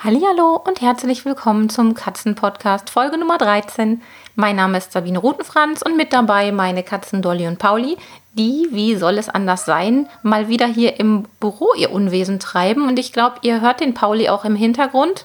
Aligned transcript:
Hallo 0.00 0.54
und 0.64 0.80
herzlich 0.80 1.24
willkommen 1.24 1.68
zum 1.70 1.94
Katzenpodcast 1.94 2.88
Folge 2.88 3.18
Nummer 3.18 3.36
13. 3.36 4.00
Mein 4.36 4.54
Name 4.54 4.78
ist 4.78 4.92
Sabine 4.92 5.18
Rutenfranz 5.18 5.82
und 5.82 5.96
mit 5.96 6.12
dabei 6.12 6.52
meine 6.52 6.84
Katzen 6.84 7.20
Dolly 7.20 7.48
und 7.48 7.58
Pauli, 7.58 7.96
die, 8.34 8.68
wie 8.70 8.94
soll 8.94 9.18
es 9.18 9.28
anders 9.28 9.64
sein, 9.64 10.08
mal 10.22 10.46
wieder 10.46 10.68
hier 10.68 11.00
im 11.00 11.24
Büro 11.40 11.74
ihr 11.76 11.90
Unwesen 11.90 12.38
treiben 12.38 12.86
und 12.86 12.96
ich 12.96 13.12
glaube, 13.12 13.38
ihr 13.42 13.60
hört 13.60 13.80
den 13.80 13.94
Pauli 13.94 14.28
auch 14.28 14.44
im 14.44 14.54
Hintergrund. 14.54 15.24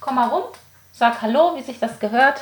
Komm 0.00 0.16
mal 0.16 0.26
rum, 0.26 0.42
sag 0.90 1.22
Hallo, 1.22 1.52
wie 1.54 1.62
sich 1.62 1.78
das 1.78 2.00
gehört. 2.00 2.40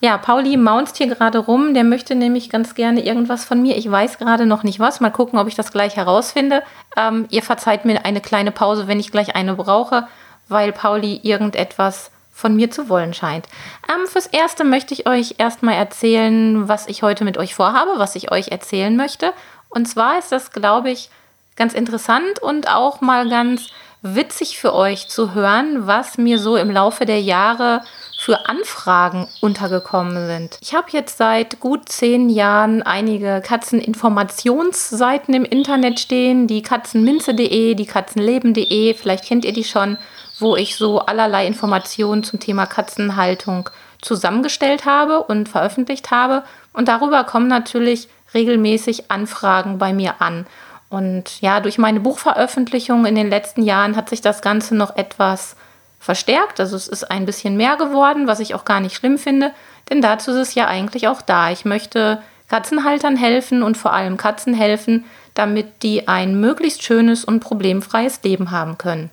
Ja, 0.00 0.18
Pauli 0.18 0.56
maunzt 0.56 0.98
hier 0.98 1.06
gerade 1.06 1.38
rum. 1.38 1.72
Der 1.72 1.84
möchte 1.84 2.14
nämlich 2.14 2.50
ganz 2.50 2.74
gerne 2.74 3.04
irgendwas 3.04 3.44
von 3.44 3.62
mir. 3.62 3.76
Ich 3.76 3.90
weiß 3.90 4.18
gerade 4.18 4.44
noch 4.44 4.62
nicht 4.62 4.78
was. 4.78 5.00
Mal 5.00 5.10
gucken, 5.10 5.38
ob 5.38 5.48
ich 5.48 5.54
das 5.54 5.72
gleich 5.72 5.96
herausfinde. 5.96 6.62
Ähm, 6.96 7.26
ihr 7.30 7.42
verzeiht 7.42 7.84
mir 7.84 8.04
eine 8.04 8.20
kleine 8.20 8.52
Pause, 8.52 8.88
wenn 8.88 9.00
ich 9.00 9.10
gleich 9.10 9.34
eine 9.34 9.54
brauche, 9.54 10.06
weil 10.48 10.72
Pauli 10.72 11.20
irgendetwas 11.22 12.10
von 12.30 12.54
mir 12.54 12.70
zu 12.70 12.90
wollen 12.90 13.14
scheint. 13.14 13.46
Ähm, 13.88 14.06
fürs 14.06 14.26
Erste 14.26 14.64
möchte 14.64 14.92
ich 14.92 15.08
euch 15.08 15.36
erstmal 15.38 15.76
erzählen, 15.76 16.68
was 16.68 16.86
ich 16.86 17.02
heute 17.02 17.24
mit 17.24 17.38
euch 17.38 17.54
vorhabe, 17.54 17.92
was 17.96 18.14
ich 18.14 18.30
euch 18.30 18.48
erzählen 18.48 18.94
möchte. 18.94 19.32
Und 19.70 19.86
zwar 19.86 20.18
ist 20.18 20.30
das, 20.30 20.52
glaube 20.52 20.90
ich, 20.90 21.08
ganz 21.56 21.72
interessant 21.72 22.38
und 22.42 22.68
auch 22.68 23.00
mal 23.00 23.30
ganz 23.30 23.70
witzig 24.14 24.58
für 24.58 24.74
euch 24.74 25.08
zu 25.08 25.34
hören, 25.34 25.86
was 25.86 26.18
mir 26.18 26.38
so 26.38 26.56
im 26.56 26.70
Laufe 26.70 27.06
der 27.06 27.20
Jahre 27.20 27.82
für 28.18 28.48
Anfragen 28.48 29.28
untergekommen 29.40 30.26
sind. 30.26 30.58
Ich 30.60 30.74
habe 30.74 30.88
jetzt 30.90 31.18
seit 31.18 31.60
gut 31.60 31.88
zehn 31.88 32.28
Jahren 32.28 32.82
einige 32.82 33.42
Katzeninformationsseiten 33.44 35.34
im 35.34 35.44
Internet 35.44 36.00
stehen, 36.00 36.46
die 36.46 36.62
katzenminze.de, 36.62 37.74
die 37.74 37.86
katzenleben.de, 37.86 38.94
vielleicht 38.94 39.24
kennt 39.24 39.44
ihr 39.44 39.52
die 39.52 39.64
schon, 39.64 39.98
wo 40.38 40.56
ich 40.56 40.76
so 40.76 41.00
allerlei 41.00 41.46
Informationen 41.46 42.22
zum 42.24 42.40
Thema 42.40 42.66
Katzenhaltung 42.66 43.70
zusammengestellt 44.02 44.84
habe 44.84 45.22
und 45.22 45.48
veröffentlicht 45.48 46.10
habe. 46.10 46.42
Und 46.72 46.88
darüber 46.88 47.24
kommen 47.24 47.48
natürlich 47.48 48.08
regelmäßig 48.34 49.10
Anfragen 49.10 49.78
bei 49.78 49.92
mir 49.92 50.20
an. 50.20 50.46
Und 50.88 51.40
ja, 51.40 51.60
durch 51.60 51.78
meine 51.78 52.00
Buchveröffentlichung 52.00 53.06
in 53.06 53.14
den 53.14 53.28
letzten 53.28 53.62
Jahren 53.62 53.96
hat 53.96 54.08
sich 54.08 54.20
das 54.20 54.40
Ganze 54.40 54.76
noch 54.76 54.96
etwas 54.96 55.56
verstärkt. 55.98 56.60
Also 56.60 56.76
es 56.76 56.86
ist 56.86 57.10
ein 57.10 57.26
bisschen 57.26 57.56
mehr 57.56 57.76
geworden, 57.76 58.26
was 58.26 58.40
ich 58.40 58.54
auch 58.54 58.64
gar 58.64 58.80
nicht 58.80 58.94
schlimm 58.94 59.18
finde, 59.18 59.52
denn 59.90 60.00
dazu 60.00 60.30
ist 60.30 60.36
es 60.36 60.54
ja 60.54 60.66
eigentlich 60.66 61.08
auch 61.08 61.22
da. 61.22 61.50
Ich 61.50 61.64
möchte 61.64 62.22
Katzenhaltern 62.48 63.16
helfen 63.16 63.62
und 63.62 63.76
vor 63.76 63.92
allem 63.92 64.16
Katzen 64.16 64.54
helfen, 64.54 65.04
damit 65.34 65.82
die 65.82 66.08
ein 66.08 66.40
möglichst 66.40 66.82
schönes 66.82 67.24
und 67.24 67.40
problemfreies 67.40 68.22
Leben 68.22 68.50
haben 68.50 68.78
können. 68.78 69.10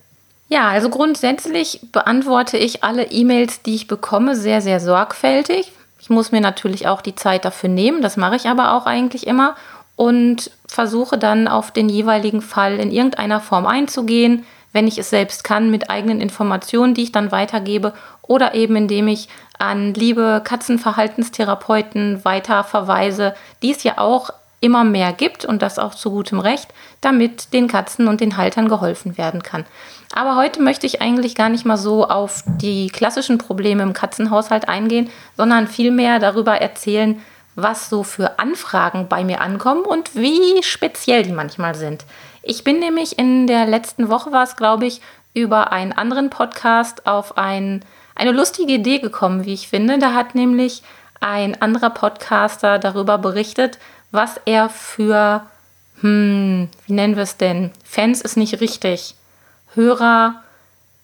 Ja, 0.49 0.69
also 0.69 0.89
grundsätzlich 0.89 1.79
beantworte 1.91 2.57
ich 2.57 2.83
alle 2.83 3.05
E-Mails, 3.05 3.63
die 3.63 3.73
ich 3.75 3.87
bekomme, 3.87 4.35
sehr, 4.35 4.61
sehr 4.61 4.79
sorgfältig. 4.79 5.71
Ich 5.99 6.09
muss 6.09 6.31
mir 6.31 6.41
natürlich 6.41 6.87
auch 6.87 7.01
die 7.01 7.15
Zeit 7.15 7.45
dafür 7.45 7.69
nehmen, 7.69 8.01
das 8.01 8.17
mache 8.17 8.35
ich 8.35 8.47
aber 8.47 8.73
auch 8.73 8.85
eigentlich 8.85 9.25
immer 9.25 9.55
und 9.95 10.51
versuche 10.67 11.17
dann 11.17 11.47
auf 11.47 11.71
den 11.71 11.89
jeweiligen 11.89 12.41
Fall 12.41 12.79
in 12.79 12.91
irgendeiner 12.91 13.39
Form 13.39 13.65
einzugehen, 13.65 14.45
wenn 14.71 14.87
ich 14.87 14.97
es 14.97 15.09
selbst 15.09 15.43
kann, 15.43 15.69
mit 15.69 15.89
eigenen 15.89 16.19
Informationen, 16.19 16.95
die 16.95 17.03
ich 17.03 17.11
dann 17.11 17.31
weitergebe 17.31 17.93
oder 18.23 18.55
eben 18.55 18.75
indem 18.75 19.07
ich 19.07 19.29
an 19.59 19.93
liebe 19.93 20.41
Katzenverhaltenstherapeuten 20.43 22.25
weiter 22.25 22.63
verweise, 22.63 23.35
die 23.61 23.71
es 23.71 23.83
ja 23.83 23.97
auch 23.99 24.31
immer 24.61 24.85
mehr 24.85 25.11
gibt 25.11 25.43
und 25.43 25.61
das 25.61 25.77
auch 25.77 25.93
zu 25.93 26.09
gutem 26.09 26.39
Recht, 26.39 26.73
damit 27.01 27.53
den 27.53 27.67
Katzen 27.67 28.07
und 28.07 28.21
den 28.21 28.37
Haltern 28.37 28.69
geholfen 28.69 29.17
werden 29.17 29.43
kann. 29.43 29.65
Aber 30.13 30.37
heute 30.37 30.61
möchte 30.61 30.87
ich 30.87 31.01
eigentlich 31.01 31.35
gar 31.35 31.49
nicht 31.49 31.65
mal 31.65 31.77
so 31.77 32.07
auf 32.07 32.43
die 32.61 32.87
klassischen 32.87 33.37
Probleme 33.37 33.83
im 33.83 33.93
Katzenhaushalt 33.93 34.69
eingehen, 34.69 35.09
sondern 35.35 35.67
vielmehr 35.67 36.19
darüber 36.19 36.61
erzählen, 36.61 37.21
was 37.55 37.89
so 37.89 38.03
für 38.03 38.39
Anfragen 38.39 39.07
bei 39.07 39.23
mir 39.23 39.41
ankommen 39.41 39.83
und 39.83 40.15
wie 40.15 40.61
speziell 40.63 41.23
die 41.23 41.31
manchmal 41.31 41.75
sind. 41.75 42.05
Ich 42.41 42.63
bin 42.63 42.79
nämlich 42.79 43.17
in 43.19 43.47
der 43.47 43.65
letzten 43.65 44.09
Woche, 44.09 44.31
war 44.31 44.43
es 44.43 44.55
glaube 44.55 44.85
ich, 44.85 45.01
über 45.33 45.71
einen 45.71 45.93
anderen 45.93 46.29
Podcast 46.29 47.07
auf 47.07 47.37
ein, 47.37 47.83
eine 48.15 48.31
lustige 48.31 48.73
Idee 48.73 48.99
gekommen, 48.99 49.45
wie 49.45 49.53
ich 49.53 49.67
finde. 49.67 49.97
Da 49.97 50.13
hat 50.13 50.35
nämlich 50.35 50.83
ein 51.19 51.61
anderer 51.61 51.89
Podcaster 51.89 52.79
darüber 52.79 53.17
berichtet, 53.17 53.79
was 54.11 54.39
er 54.45 54.69
für, 54.69 55.45
hm, 56.01 56.69
wie 56.85 56.93
nennen 56.93 57.15
wir 57.15 57.23
es 57.23 57.37
denn? 57.37 57.71
Fans 57.83 58.21
ist 58.21 58.37
nicht 58.37 58.59
richtig. 58.61 59.15
Hörer, 59.73 60.43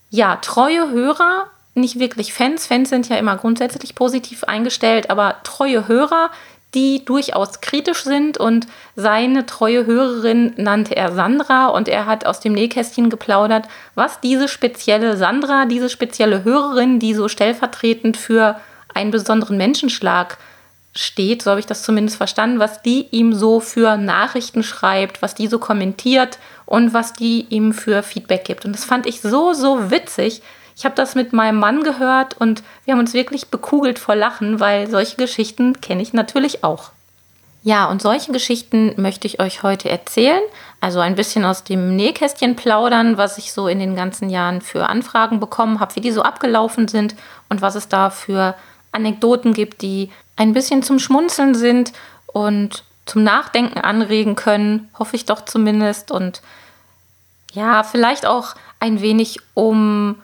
ja, 0.10 0.36
treue 0.38 0.92
Hörer 0.92 1.48
nicht 1.80 2.00
wirklich 2.00 2.34
Fans. 2.34 2.68
Fans 2.68 2.90
sind 2.90 3.10
ja 3.10 3.18
immer 3.18 3.38
grundsätzlich 3.38 3.96
positiv 3.96 4.44
eingestellt, 4.44 5.10
aber 5.10 5.38
treue 5.44 5.88
Hörer, 5.88 6.32
die 6.76 7.04
durchaus 7.04 7.62
kritisch 7.62 8.04
sind 8.04 8.38
und 8.38 8.68
seine 8.96 9.46
treue 9.46 9.86
Hörerin 9.86 10.54
nannte 10.58 10.96
er 10.96 11.12
Sandra 11.12 11.68
und 11.68 11.88
er 11.88 12.06
hat 12.06 12.26
aus 12.26 12.40
dem 12.40 12.54
Nähkästchen 12.54 13.10
geplaudert, 13.10 13.68
was 13.96 14.20
diese 14.20 14.48
spezielle 14.48 15.18
Sandra, 15.18 15.66
diese 15.66 15.90
spezielle 15.90 16.44
Hörerin, 16.44 17.00
die 17.00 17.16
so 17.16 17.28
stellvertretend 17.28 18.18
für 18.18 18.60
einen 18.94 19.10
besonderen 19.12 19.58
Menschenschlag 19.58 20.38
steht, 20.96 21.42
so 21.42 21.52
habe 21.52 21.60
ich 21.60 21.66
das 21.66 21.84
zumindest 21.84 22.18
verstanden, 22.18 22.60
was 22.60 22.82
die 22.82 23.08
ihm 23.12 23.34
so 23.34 23.60
für 23.60 23.98
Nachrichten 23.98 24.64
schreibt, 24.64 25.22
was 25.22 25.36
die 25.36 25.48
so 25.48 25.60
kommentiert 25.60 26.40
und 26.66 26.94
was 26.94 27.14
die 27.14 27.46
ihm 27.50 27.74
für 27.74 28.04
Feedback 28.04 28.44
gibt. 28.46 28.66
Und 28.66 28.74
das 28.74 28.86
fand 28.86 29.06
ich 29.06 29.22
so, 29.22 29.54
so 29.54 29.92
witzig, 29.92 30.42
ich 30.80 30.86
habe 30.86 30.96
das 30.96 31.14
mit 31.14 31.34
meinem 31.34 31.60
Mann 31.60 31.84
gehört 31.84 32.40
und 32.40 32.64
wir 32.86 32.94
haben 32.94 33.02
uns 33.02 33.14
wirklich 33.14 33.50
bekugelt 33.50 34.00
vor 34.00 34.16
Lachen, 34.16 34.62
weil 34.62 34.90
solche 34.90 35.18
Geschichten 35.18 35.82
kenne 35.82 36.02
ich 36.02 36.14
natürlich 36.14 36.64
auch. 36.64 36.92
Ja, 37.64 37.88
und 37.88 38.02
solche 38.02 38.32
Geschichten 38.32 38.94
möchte 38.96 39.28
ich 39.28 39.42
euch 39.42 39.62
heute 39.62 39.90
erzählen. 39.90 40.40
Also 40.80 41.02
ein 41.02 41.16
bisschen 41.16 41.44
aus 41.44 41.66
dem 41.66 41.98
Nähkästchen 41.98 42.56
plaudern, 42.56 43.18
was 43.18 43.38
ich 43.38 43.52
so 43.52 43.68
in 43.68 43.80
den 43.80 43.98
ganzen 43.98 44.30
Jahren 44.30 44.62
für 44.62 44.88
Anfragen 44.88 45.42
bekommen 45.42 45.82
habe, 45.82 45.98
wie 45.98 46.00
die 46.00 46.14
so 46.14 46.22
abgelaufen 46.22 46.88
sind 46.88 47.14
und 47.50 47.62
was 47.62 47.76
es 47.76 47.90
da 47.90 48.10
für 48.10 48.56
Anekdoten 48.94 49.54
gibt, 49.54 49.82
die 49.82 50.10
ein 50.38 50.54
bisschen 50.54 50.82
zum 50.82 51.00
Schmunzeln 51.00 51.56
sind 51.56 51.92
und 52.28 52.86
zum 53.06 53.24
Nachdenken 53.24 53.82
anregen 53.82 54.38
können, 54.38 54.88
hoffe 54.98 55.18
ich 55.18 55.26
doch 55.26 55.44
zumindest. 55.44 56.10
Und 56.10 56.42
ja, 57.52 57.84
vielleicht 57.84 58.26
auch 58.26 58.56
ein 58.80 59.02
wenig 59.02 59.42
um 59.56 60.16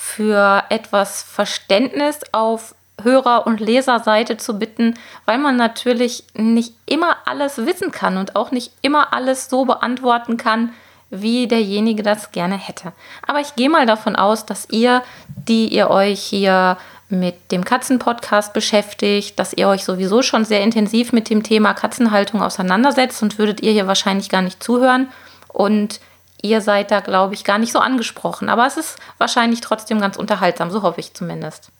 für 0.00 0.62
etwas 0.68 1.24
Verständnis 1.24 2.20
auf 2.30 2.76
Hörer- 3.02 3.48
und 3.48 3.58
Leserseite 3.58 4.36
zu 4.36 4.56
bitten, 4.56 4.94
weil 5.24 5.38
man 5.38 5.56
natürlich 5.56 6.22
nicht 6.34 6.72
immer 6.86 7.16
alles 7.24 7.58
wissen 7.66 7.90
kann 7.90 8.16
und 8.16 8.36
auch 8.36 8.52
nicht 8.52 8.70
immer 8.80 9.12
alles 9.12 9.50
so 9.50 9.64
beantworten 9.64 10.36
kann, 10.36 10.72
wie 11.10 11.48
derjenige 11.48 12.04
das 12.04 12.30
gerne 12.30 12.56
hätte. 12.56 12.92
Aber 13.26 13.40
ich 13.40 13.56
gehe 13.56 13.68
mal 13.68 13.86
davon 13.86 14.14
aus, 14.14 14.46
dass 14.46 14.68
ihr, 14.70 15.02
die 15.48 15.66
ihr 15.66 15.90
euch 15.90 16.20
hier 16.20 16.78
mit 17.08 17.50
dem 17.50 17.64
Katzenpodcast 17.64 18.52
beschäftigt, 18.52 19.36
dass 19.36 19.52
ihr 19.52 19.66
euch 19.66 19.82
sowieso 19.82 20.22
schon 20.22 20.44
sehr 20.44 20.62
intensiv 20.62 21.12
mit 21.12 21.28
dem 21.28 21.42
Thema 21.42 21.74
Katzenhaltung 21.74 22.40
auseinandersetzt 22.40 23.20
und 23.20 23.36
würdet 23.36 23.62
ihr 23.62 23.72
hier 23.72 23.88
wahrscheinlich 23.88 24.28
gar 24.28 24.42
nicht 24.42 24.62
zuhören. 24.62 25.08
Und 25.48 25.98
ihr 26.42 26.60
seid 26.60 26.90
da, 26.90 27.00
glaube 27.00 27.34
ich, 27.34 27.44
gar 27.44 27.58
nicht 27.58 27.72
so 27.72 27.78
angesprochen. 27.78 28.48
Aber 28.48 28.66
es 28.66 28.76
ist 28.76 28.98
wahrscheinlich 29.18 29.60
trotzdem 29.60 30.00
ganz 30.00 30.16
unterhaltsam, 30.16 30.70
so 30.70 30.82
hoffe 30.82 31.00
ich 31.00 31.14
zumindest. 31.14 31.70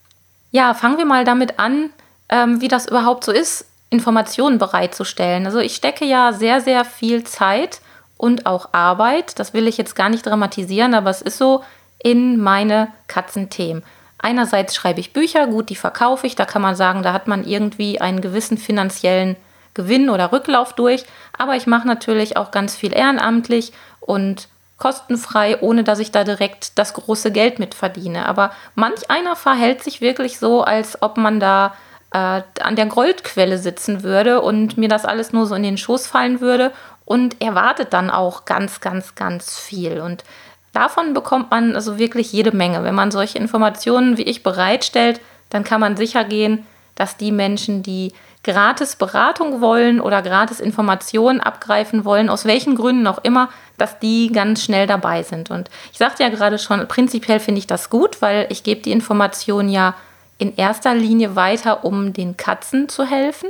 Ja, 0.51 0.75
fangen 0.75 0.99
wir 0.99 1.05
mal 1.05 1.25
damit 1.25 1.59
an, 1.59 1.91
ähm, 2.29 2.61
wie 2.61 2.69
das 2.69 2.87
überhaupt 2.87 3.25
so 3.25 3.33
ist, 3.33 3.67
Informationen 3.91 4.59
bereitzustellen. 4.59 5.47
Also 5.47 5.59
ich 5.59 5.75
stecke 5.75 6.05
ja 6.05 6.33
sehr, 6.33 6.61
sehr 6.61 6.85
viel 6.85 7.25
Zeit 7.25 7.81
und 8.17 8.47
auch 8.47 8.71
Arbeit, 8.73 9.39
das 9.39 9.55
will 9.55 9.67
ich 9.67 9.79
jetzt 9.79 9.95
gar 9.95 10.09
nicht 10.09 10.27
dramatisieren, 10.27 10.95
aber 10.95 11.11
es 11.11 11.23
ist 11.23 11.39
so, 11.39 11.63
in 12.01 12.41
meine 12.41 12.89
Katzenthemen. 13.09 13.83
Einerseits 14.19 14.75
schreibe 14.75 15.01
ich 15.01 15.13
Bücher, 15.13 15.47
gut, 15.47 15.69
die 15.69 15.77
verkaufe 15.77 16.27
ich, 16.27 16.37
da 16.37 16.45
kann 16.45 16.63
man 16.63 16.75
sagen, 16.75 17.03
da 17.03 17.13
hat 17.13 17.29
man 17.29 17.45
irgendwie 17.45 18.01
einen 18.01 18.21
gewissen 18.21 18.59
finanziellen 18.59 19.37
Gewinn 19.79 20.11
oder 20.11 20.33
Rücklauf 20.33 20.73
durch, 20.73 21.05
aber 21.39 21.55
ich 21.55 21.69
mache 21.69 21.87
natürlich 21.87 22.37
auch 22.37 22.51
ganz 22.51 22.75
viel 22.75 22.93
ehrenamtlich 22.93 23.73
und 24.01 24.49
kostenfrei, 24.77 25.61
ohne 25.61 25.85
dass 25.85 26.01
ich 26.01 26.11
da 26.11 26.25
direkt 26.25 26.79
das 26.79 26.95
große 26.95 27.31
Geld 27.31 27.61
mit 27.61 27.75
verdiene. 27.75 28.27
Aber 28.27 28.51
manch 28.75 29.09
einer 29.09 29.37
verhält 29.37 29.85
sich 29.85 30.01
wirklich 30.01 30.39
so, 30.39 30.63
als 30.63 31.01
ob 31.01 31.17
man 31.17 31.39
da 31.39 31.75
äh, 32.13 32.43
an 32.61 32.77
der 32.77 32.87
Goldquelle 32.87 33.59
sitzen 33.59 34.03
würde 34.03 34.41
und 34.41 34.77
mir 34.79 34.89
das 34.89 35.05
alles 35.05 35.33
nur 35.33 35.47
so 35.47 35.55
in 35.55 35.63
den 35.63 35.79
Schoß 35.79 36.09
fallen 36.09 36.41
würde 36.41 36.73
und 37.05 37.41
erwartet 37.41 37.93
dann 37.93 38.11
auch 38.11 38.45
ganz, 38.45 38.81
ganz, 38.81 39.15
ganz 39.15 39.59
viel. 39.59 40.01
Und 40.01 40.25
davon 40.73 41.15
bekommt 41.15 41.53
man 41.53 41.77
also 41.77 41.99
wirklich 41.99 42.33
jede 42.33 42.53
Menge. 42.53 42.83
Wenn 42.83 42.95
man 42.97 43.13
solche 43.13 43.39
Informationen 43.39 44.17
wie 44.17 44.23
ich 44.23 44.43
bereitstellt, 44.43 45.21
dann 45.51 45.63
kann 45.65 45.81
man 45.81 45.97
sicher 45.97 46.25
gehen, 46.25 46.67
dass 46.95 47.17
die 47.17 47.33
Menschen, 47.33 47.83
die 47.83 48.13
gratis 48.45 48.97
Beratung 48.97 49.61
wollen 49.61 50.01
oder 50.01 50.23
gratis 50.23 50.61
Informationen 50.61 51.41
abgreifen 51.41 52.05
wollen, 52.05 52.29
aus 52.29 52.45
welchen 52.45 52.77
Gründen 52.77 53.07
auch 53.07 53.19
immer, 53.23 53.49
dass 53.77 53.99
die 53.99 54.31
ganz 54.33 54.63
schnell 54.63 54.87
dabei 54.87 55.23
sind. 55.23 55.51
Und 55.51 55.69
ich 55.93 55.99
sagte 55.99 56.23
ja 56.23 56.29
gerade 56.29 56.59
schon, 56.59 56.87
prinzipiell 56.89 57.41
finde 57.41 57.59
ich 57.59 57.67
das 57.67 57.91
gut, 57.91 58.23
weil 58.23 58.47
ich 58.51 58.63
gebe 58.63 58.81
die 58.81 58.93
Informationen 58.93 59.69
ja 59.69 59.95
in 60.39 60.57
erster 60.57 60.95
Linie 60.95 61.37
weiter, 61.37 61.85
um 61.85 62.13
den 62.13 62.37
Katzen 62.37 62.89
zu 62.89 63.05
helfen. 63.05 63.49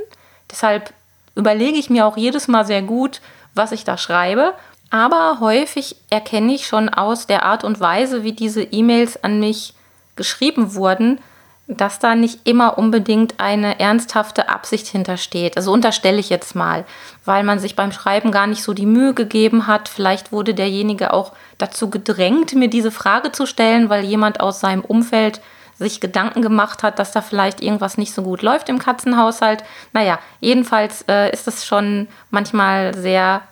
Deshalb 0.50 0.92
überlege 1.34 1.78
ich 1.78 1.90
mir 1.90 2.06
auch 2.06 2.16
jedes 2.16 2.48
Mal 2.48 2.64
sehr 2.64 2.82
gut, 2.82 3.20
was 3.54 3.72
ich 3.72 3.84
da 3.84 3.98
schreibe. 3.98 4.54
Aber 4.90 5.38
häufig 5.40 5.96
erkenne 6.08 6.54
ich 6.54 6.66
schon 6.66 6.88
aus 6.88 7.26
der 7.26 7.44
Art 7.44 7.62
und 7.62 7.78
Weise, 7.78 8.24
wie 8.24 8.32
diese 8.32 8.62
E-Mails 8.62 9.22
an 9.22 9.38
mich 9.38 9.74
geschrieben 10.16 10.74
wurden, 10.74 11.20
dass 11.68 11.98
da 11.98 12.14
nicht 12.14 12.48
immer 12.48 12.78
unbedingt 12.78 13.34
eine 13.38 13.78
ernsthafte 13.78 14.48
Absicht 14.48 14.86
hintersteht. 14.86 15.56
Also 15.58 15.70
unterstelle 15.70 16.18
ich 16.18 16.30
jetzt 16.30 16.54
mal, 16.54 16.86
weil 17.26 17.44
man 17.44 17.58
sich 17.58 17.76
beim 17.76 17.92
Schreiben 17.92 18.32
gar 18.32 18.46
nicht 18.46 18.62
so 18.62 18.72
die 18.72 18.86
Mühe 18.86 19.12
gegeben 19.12 19.66
hat. 19.66 19.90
Vielleicht 19.90 20.32
wurde 20.32 20.54
derjenige 20.54 21.12
auch 21.12 21.32
dazu 21.58 21.90
gedrängt, 21.90 22.54
mir 22.54 22.68
diese 22.68 22.90
Frage 22.90 23.32
zu 23.32 23.44
stellen, 23.44 23.90
weil 23.90 24.04
jemand 24.04 24.40
aus 24.40 24.60
seinem 24.60 24.80
Umfeld 24.82 25.42
sich 25.78 26.00
Gedanken 26.00 26.40
gemacht 26.40 26.82
hat, 26.82 26.98
dass 26.98 27.12
da 27.12 27.20
vielleicht 27.20 27.60
irgendwas 27.60 27.98
nicht 27.98 28.14
so 28.14 28.22
gut 28.22 28.40
läuft 28.40 28.70
im 28.70 28.78
Katzenhaushalt. 28.78 29.62
Naja, 29.92 30.18
jedenfalls 30.40 31.04
äh, 31.06 31.30
ist 31.30 31.46
es 31.46 31.66
schon 31.66 32.08
manchmal 32.30 32.94
sehr 32.96 33.42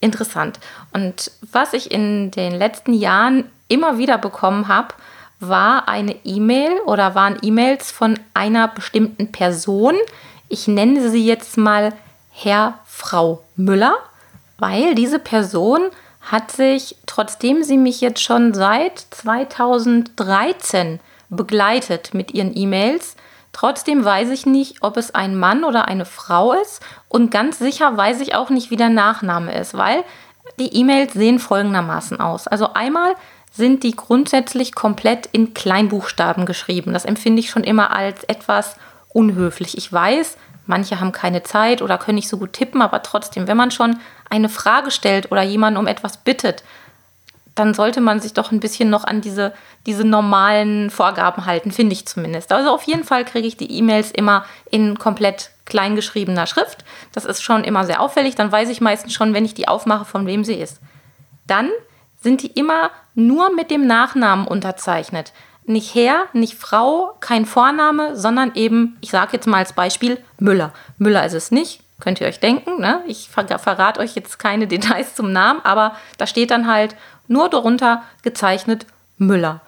interessant. 0.00 0.58
Und 0.92 1.30
was 1.52 1.72
ich 1.72 1.92
in 1.92 2.32
den 2.32 2.52
letzten 2.52 2.92
Jahren 2.92 3.44
immer 3.68 3.98
wieder 3.98 4.18
bekommen 4.18 4.68
habe, 4.68 4.94
war 5.48 5.88
eine 5.88 6.16
E-Mail 6.24 6.80
oder 6.86 7.14
waren 7.14 7.38
E-Mails 7.42 7.90
von 7.90 8.18
einer 8.34 8.68
bestimmten 8.68 9.32
Person. 9.32 9.94
Ich 10.48 10.68
nenne 10.68 11.10
sie 11.10 11.26
jetzt 11.26 11.56
mal 11.56 11.92
Herr, 12.30 12.78
Frau 12.86 13.42
Müller, 13.56 13.96
weil 14.58 14.94
diese 14.94 15.18
Person 15.18 15.90
hat 16.20 16.50
sich, 16.50 16.96
trotzdem 17.06 17.62
sie 17.64 17.76
mich 17.76 18.00
jetzt 18.00 18.22
schon 18.22 18.54
seit 18.54 18.98
2013 19.10 21.00
begleitet 21.28 22.14
mit 22.14 22.32
ihren 22.32 22.56
E-Mails, 22.56 23.16
trotzdem 23.52 24.04
weiß 24.04 24.30
ich 24.30 24.46
nicht, 24.46 24.82
ob 24.82 24.96
es 24.96 25.14
ein 25.14 25.36
Mann 25.36 25.64
oder 25.64 25.88
eine 25.88 26.04
Frau 26.04 26.52
ist 26.52 26.80
und 27.08 27.30
ganz 27.30 27.58
sicher 27.58 27.96
weiß 27.96 28.20
ich 28.20 28.34
auch 28.34 28.50
nicht, 28.50 28.70
wie 28.70 28.76
der 28.76 28.88
Nachname 28.88 29.54
ist, 29.58 29.76
weil 29.76 30.04
die 30.58 30.74
E-Mails 30.74 31.12
sehen 31.12 31.38
folgendermaßen 31.38 32.20
aus. 32.20 32.46
Also 32.46 32.72
einmal 32.74 33.14
sind 33.52 33.82
die 33.82 33.94
grundsätzlich 33.94 34.74
komplett 34.74 35.26
in 35.26 35.54
Kleinbuchstaben 35.54 36.46
geschrieben. 36.46 36.92
Das 36.92 37.04
empfinde 37.04 37.40
ich 37.40 37.50
schon 37.50 37.64
immer 37.64 37.94
als 37.94 38.24
etwas 38.24 38.76
unhöflich. 39.12 39.76
Ich 39.76 39.92
weiß, 39.92 40.38
manche 40.66 41.00
haben 41.00 41.12
keine 41.12 41.42
Zeit 41.42 41.82
oder 41.82 41.98
können 41.98 42.16
nicht 42.16 42.28
so 42.28 42.38
gut 42.38 42.54
tippen, 42.54 42.80
aber 42.80 43.02
trotzdem, 43.02 43.46
wenn 43.46 43.56
man 43.56 43.70
schon 43.70 43.98
eine 44.30 44.48
Frage 44.48 44.90
stellt 44.90 45.30
oder 45.30 45.42
jemanden 45.42 45.78
um 45.78 45.86
etwas 45.86 46.16
bittet, 46.16 46.64
dann 47.54 47.74
sollte 47.74 48.00
man 48.00 48.20
sich 48.20 48.32
doch 48.32 48.50
ein 48.50 48.60
bisschen 48.60 48.88
noch 48.88 49.04
an 49.04 49.20
diese, 49.20 49.52
diese 49.84 50.04
normalen 50.04 50.88
Vorgaben 50.88 51.44
halten, 51.44 51.70
finde 51.70 51.92
ich 51.92 52.06
zumindest. 52.06 52.50
Also 52.50 52.70
auf 52.70 52.84
jeden 52.84 53.04
Fall 53.04 53.26
kriege 53.26 53.46
ich 53.46 53.58
die 53.58 53.70
E-Mails 53.70 54.10
immer 54.10 54.46
in 54.70 54.98
komplett 54.98 55.50
kleingeschriebener 55.66 56.46
Schrift. 56.46 56.84
Das 57.12 57.26
ist 57.26 57.42
schon 57.42 57.64
immer 57.64 57.84
sehr 57.84 58.00
auffällig. 58.00 58.34
Dann 58.34 58.50
weiß 58.50 58.70
ich 58.70 58.80
meistens 58.80 59.12
schon, 59.12 59.34
wenn 59.34 59.44
ich 59.44 59.52
die 59.52 59.68
aufmache, 59.68 60.06
von 60.06 60.26
wem 60.26 60.44
sie 60.44 60.54
ist. 60.54 60.80
Dann 61.46 61.68
sind 62.22 62.42
die 62.42 62.52
immer 62.52 62.90
nur 63.14 63.54
mit 63.54 63.70
dem 63.70 63.86
Nachnamen 63.86 64.46
unterzeichnet. 64.46 65.32
Nicht 65.64 65.94
Herr, 65.94 66.26
nicht 66.32 66.54
Frau, 66.54 67.12
kein 67.20 67.46
Vorname, 67.46 68.16
sondern 68.16 68.52
eben, 68.54 68.96
ich 69.00 69.10
sage 69.10 69.34
jetzt 69.34 69.46
mal 69.46 69.58
als 69.58 69.74
Beispiel, 69.74 70.18
Müller. 70.38 70.72
Müller 70.98 71.24
ist 71.24 71.34
es 71.34 71.52
nicht, 71.52 71.82
könnt 72.00 72.20
ihr 72.20 72.26
euch 72.26 72.40
denken. 72.40 72.80
Ne? 72.80 73.00
Ich 73.06 73.28
verrate 73.28 74.00
euch 74.00 74.16
jetzt 74.16 74.38
keine 74.38 74.66
Details 74.68 75.14
zum 75.14 75.32
Namen, 75.32 75.60
aber 75.62 75.94
da 76.18 76.26
steht 76.26 76.50
dann 76.50 76.66
halt 76.66 76.96
nur 77.28 77.48
darunter 77.48 78.02
gezeichnet 78.22 78.86
Müller. 79.18 79.60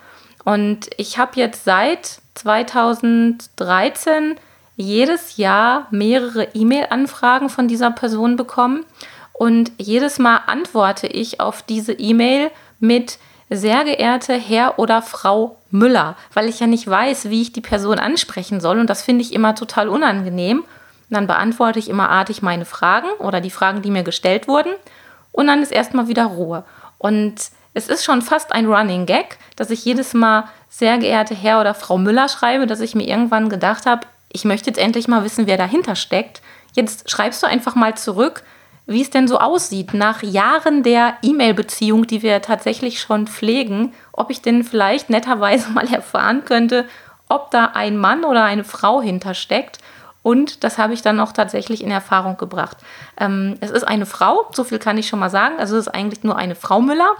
Und 0.45 0.91
ich 0.97 1.19
habe 1.19 1.33
jetzt 1.37 1.65
seit 1.65 2.19
2013 2.35 4.35
jedes 4.77 5.37
Jahr 5.37 5.87
mehrere 5.91 6.49
E-Mail-Anfragen 6.55 7.49
von 7.49 7.69
dieser 7.69 7.93
Person 7.93 8.35
bekommen 8.37 8.85
und 9.35 9.73
jedes 9.79 10.19
Mal 10.19 10.41
antworte 10.47 11.09
ich 11.09 11.41
auf 11.41 11.63
diese 11.63 11.93
E-Mail 11.93 12.51
mit 12.79 13.19
sehr 13.51 13.85
geehrte 13.85 14.35
Herr 14.35 14.79
oder 14.79 15.03
Frau 15.03 15.59
Müller, 15.71 16.17
weil 16.33 16.49
ich 16.49 16.61
ja 16.61 16.67
nicht 16.67 16.89
weiß, 16.89 17.29
wie 17.29 17.43
ich 17.43 17.53
die 17.53 17.61
Person 17.61 17.99
ansprechen 17.99 18.61
soll 18.61 18.79
und 18.79 18.89
das 18.89 19.03
finde 19.03 19.23
ich 19.23 19.35
immer 19.35 19.55
total 19.55 19.89
unangenehm. 19.89 20.61
Und 20.61 21.11
dann 21.11 21.27
beantworte 21.27 21.79
ich 21.79 21.91
immer 21.91 22.09
artig 22.09 22.41
meine 22.41 22.65
Fragen 22.65 23.09
oder 23.19 23.41
die 23.41 23.51
Fragen, 23.51 23.83
die 23.83 23.91
mir 23.91 24.05
gestellt 24.05 24.49
wurden 24.49 24.73
und 25.33 25.49
dann 25.49 25.63
ist 25.63 25.73
erstmal 25.73 26.09
wieder 26.09 26.25
Ruhe. 26.27 26.65
Und 26.99 27.35
es 27.75 27.89
ist 27.89 28.05
schon 28.05 28.23
fast 28.23 28.53
ein 28.53 28.67
Running 28.67 29.05
Gag, 29.05 29.37
dass 29.57 29.71
ich 29.71 29.85
jedes 29.85 30.15
Mal 30.15 30.45
sehr 30.69 30.97
geehrte 30.99 31.35
Herr 31.35 31.61
oder 31.61 31.75
Frau 31.75 31.99
Müller 31.99 32.29
schreibe, 32.29 32.69
dass 32.69 32.81
ich 32.81 32.95
mir 32.95 33.07
irgendwann 33.07 33.49
gedacht 33.49 33.85
habe, 33.85 34.07
ich 34.33 34.45
möchte 34.45 34.71
jetzt 34.71 34.79
endlich 34.79 35.09
mal 35.09 35.25
wissen, 35.25 35.47
wer 35.47 35.57
dahinter 35.57 35.97
steckt. 35.97 36.41
Jetzt 36.73 37.11
schreibst 37.11 37.43
du 37.43 37.47
einfach 37.47 37.75
mal 37.75 37.97
zurück, 37.97 38.45
wie 38.87 39.03
es 39.03 39.11
denn 39.11 39.29
so 39.29 39.39
aussieht 39.39 39.95
nach 39.95 40.23
Jahren 40.23 40.83
der 40.83 41.15
E-Mail-Beziehung, 41.23 42.07
die 42.07 42.23
wir 42.23 42.43
tatsächlich 42.43 43.01
schon 43.01 43.27
pflegen, 43.27 43.95
ob 44.13 44.31
ich 44.31 44.43
denn 44.43 44.65
vielleicht 44.65 45.11
netterweise 45.11 45.71
mal 45.73 45.93
erfahren 45.93 46.45
könnte, 46.45 46.87
ob 47.29 47.51
da 47.51 47.71
ein 47.75 47.97
Mann 47.97 48.25
oder 48.25 48.45
eine 48.45 48.65
Frau 48.65 49.01
hintersteckt. 49.01 49.79
Und 50.23 50.65
das 50.65 50.79
habe 50.79 50.95
ich 50.95 51.03
dann 51.03 51.21
auch 51.21 51.33
tatsächlich 51.33 51.83
in 51.83 51.91
Erfahrung 51.91 52.37
gebracht. 52.37 52.79
Ähm, 53.19 53.57
es 53.61 53.71
ist 53.71 53.85
eine 53.85 54.07
Frau, 54.07 54.47
so 54.53 54.65
viel 54.65 54.79
kann 54.79 54.97
ich 54.97 55.09
schon 55.09 55.19
mal 55.19 55.31
sagen. 55.31 55.57
Also 55.59 55.77
es 55.77 55.87
ist 55.87 55.95
eigentlich 55.95 56.25
nur 56.25 56.37
eine 56.37 56.55
Frau 56.55 56.81
Müller. 56.81 57.11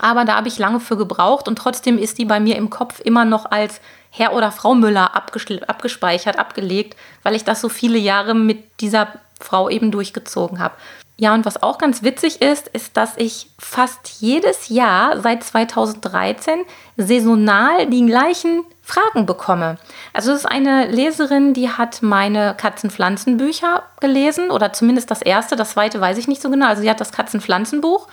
Aber 0.00 0.24
da 0.24 0.34
habe 0.34 0.48
ich 0.48 0.58
lange 0.58 0.80
für 0.80 0.96
gebraucht 0.96 1.46
und 1.46 1.56
trotzdem 1.56 1.98
ist 1.98 2.18
die 2.18 2.24
bei 2.24 2.40
mir 2.40 2.56
im 2.56 2.68
Kopf 2.68 3.00
immer 3.00 3.24
noch 3.24 3.50
als 3.50 3.80
Herr 4.10 4.32
oder 4.32 4.50
Frau 4.50 4.74
Müller 4.74 5.14
abgespeichert, 5.14 6.38
abgelegt, 6.38 6.96
weil 7.22 7.34
ich 7.34 7.44
das 7.44 7.60
so 7.60 7.68
viele 7.68 7.98
Jahre 7.98 8.34
mit 8.34 8.80
dieser 8.80 9.08
Frau 9.40 9.68
eben 9.68 9.90
durchgezogen 9.90 10.58
habe. 10.58 10.74
Ja, 11.16 11.32
und 11.32 11.44
was 11.46 11.62
auch 11.62 11.78
ganz 11.78 12.02
witzig 12.02 12.42
ist, 12.42 12.66
ist, 12.68 12.96
dass 12.96 13.16
ich 13.16 13.48
fast 13.58 14.20
jedes 14.20 14.68
Jahr 14.68 15.20
seit 15.20 15.44
2013 15.44 16.60
saisonal 16.96 17.86
die 17.86 18.04
gleichen 18.04 18.64
Fragen 18.82 19.24
bekomme. 19.24 19.78
Also 20.12 20.32
es 20.32 20.40
ist 20.40 20.46
eine 20.46 20.86
Leserin, 20.88 21.54
die 21.54 21.70
hat 21.70 22.02
meine 22.02 22.54
Katzenpflanzenbücher 22.56 23.84
gelesen 24.00 24.50
oder 24.50 24.72
zumindest 24.72 25.10
das 25.10 25.22
erste, 25.22 25.54
das 25.54 25.70
zweite 25.70 26.00
weiß 26.00 26.18
ich 26.18 26.26
nicht 26.26 26.42
so 26.42 26.50
genau. 26.50 26.66
Also 26.66 26.82
sie 26.82 26.90
hat 26.90 27.00
das 27.00 27.12
Katzenpflanzenbuch 27.12 28.08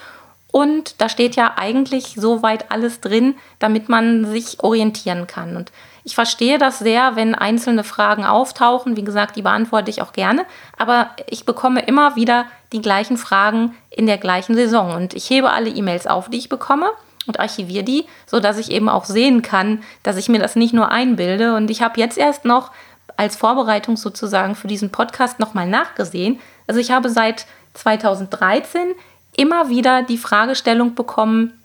und 0.51 1.01
da 1.01 1.09
steht 1.09 1.35
ja 1.35 1.53
eigentlich 1.57 2.13
soweit 2.17 2.71
alles 2.71 3.01
drin, 3.01 3.35
damit 3.57 3.89
man 3.89 4.25
sich 4.25 4.61
orientieren 4.63 5.25
kann. 5.25 5.57
Und 5.57 5.71
ich 6.03 6.15
verstehe 6.15 6.57
das 6.57 6.79
sehr, 6.79 7.15
wenn 7.15 7.35
einzelne 7.35 7.83
Fragen 7.83 8.25
auftauchen. 8.25 8.97
Wie 8.97 9.03
gesagt, 9.03 9.35
die 9.35 9.41
beantworte 9.41 9.89
ich 9.91 10.01
auch 10.01 10.13
gerne. 10.13 10.45
Aber 10.77 11.11
ich 11.27 11.45
bekomme 11.45 11.81
immer 11.81 12.15
wieder 12.15 12.45
die 12.73 12.81
gleichen 12.81 13.17
Fragen 13.17 13.75
in 13.89 14.07
der 14.07 14.17
gleichen 14.17 14.55
Saison. 14.55 14.95
Und 14.95 15.13
ich 15.13 15.29
hebe 15.29 15.51
alle 15.51 15.69
E-Mails 15.69 16.07
auf, 16.07 16.29
die 16.29 16.37
ich 16.37 16.49
bekomme 16.49 16.89
und 17.27 17.39
archiviere 17.39 17.83
die, 17.83 18.05
sodass 18.25 18.57
ich 18.57 18.71
eben 18.71 18.89
auch 18.89 19.05
sehen 19.05 19.41
kann, 19.41 19.83
dass 20.01 20.17
ich 20.17 20.29
mir 20.29 20.39
das 20.39 20.55
nicht 20.55 20.73
nur 20.73 20.89
einbilde. 20.89 21.55
Und 21.55 21.69
ich 21.69 21.81
habe 21.81 21.99
jetzt 21.99 22.17
erst 22.17 22.45
noch 22.45 22.71
als 23.17 23.35
Vorbereitung 23.35 23.97
sozusagen 23.97 24.55
für 24.55 24.67
diesen 24.67 24.89
Podcast 24.89 25.39
nochmal 25.39 25.67
nachgesehen. 25.67 26.39
Also 26.65 26.79
ich 26.79 26.91
habe 26.91 27.09
seit 27.09 27.45
2013 27.75 28.93
immer 29.35 29.69
wieder 29.69 30.01
die 30.01 30.17
Fragestellung 30.17 30.95
bekommen, 30.95 31.59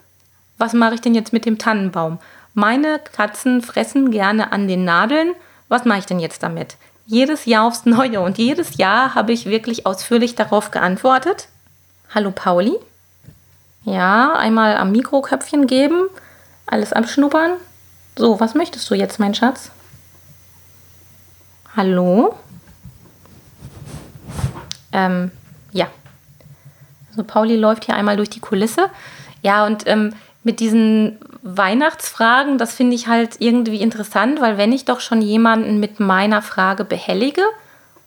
was 0.58 0.72
mache 0.72 0.94
ich 0.94 1.00
denn 1.00 1.14
jetzt 1.14 1.32
mit 1.32 1.44
dem 1.44 1.58
Tannenbaum? 1.58 2.18
Meine 2.58 2.98
Katzen 3.12 3.60
fressen 3.60 4.10
gerne 4.10 4.50
an 4.50 4.66
den 4.66 4.86
Nadeln. 4.86 5.34
Was 5.68 5.84
mache 5.84 5.98
ich 5.98 6.06
denn 6.06 6.20
jetzt 6.20 6.42
damit? 6.42 6.78
Jedes 7.04 7.44
Jahr 7.44 7.66
aufs 7.66 7.84
Neue 7.84 8.18
und 8.22 8.38
jedes 8.38 8.78
Jahr 8.78 9.14
habe 9.14 9.34
ich 9.34 9.44
wirklich 9.44 9.84
ausführlich 9.84 10.36
darauf 10.36 10.70
geantwortet. 10.70 11.48
Hallo 12.14 12.30
Pauli. 12.30 12.74
Ja, 13.84 14.32
einmal 14.36 14.78
am 14.78 14.90
Mikroköpfchen 14.90 15.66
geben, 15.66 16.08
alles 16.64 16.94
abschnuppern. 16.94 17.58
So, 18.16 18.40
was 18.40 18.54
möchtest 18.54 18.88
du 18.88 18.94
jetzt, 18.94 19.20
mein 19.20 19.34
Schatz? 19.34 19.70
Hallo? 21.76 22.36
Ähm, 24.92 25.30
ja. 25.72 25.88
Also 27.10 27.22
Pauli 27.22 27.56
läuft 27.56 27.84
hier 27.84 27.96
einmal 27.96 28.16
durch 28.16 28.30
die 28.30 28.40
Kulisse. 28.40 28.88
Ja, 29.42 29.66
und 29.66 29.86
ähm, 29.86 30.14
mit 30.46 30.60
diesen 30.60 31.18
Weihnachtsfragen, 31.42 32.56
das 32.56 32.72
finde 32.72 32.94
ich 32.94 33.08
halt 33.08 33.40
irgendwie 33.40 33.80
interessant, 33.80 34.40
weil 34.40 34.56
wenn 34.56 34.72
ich 34.72 34.84
doch 34.84 35.00
schon 35.00 35.20
jemanden 35.20 35.80
mit 35.80 35.98
meiner 35.98 36.40
Frage 36.40 36.84
behellige 36.84 37.42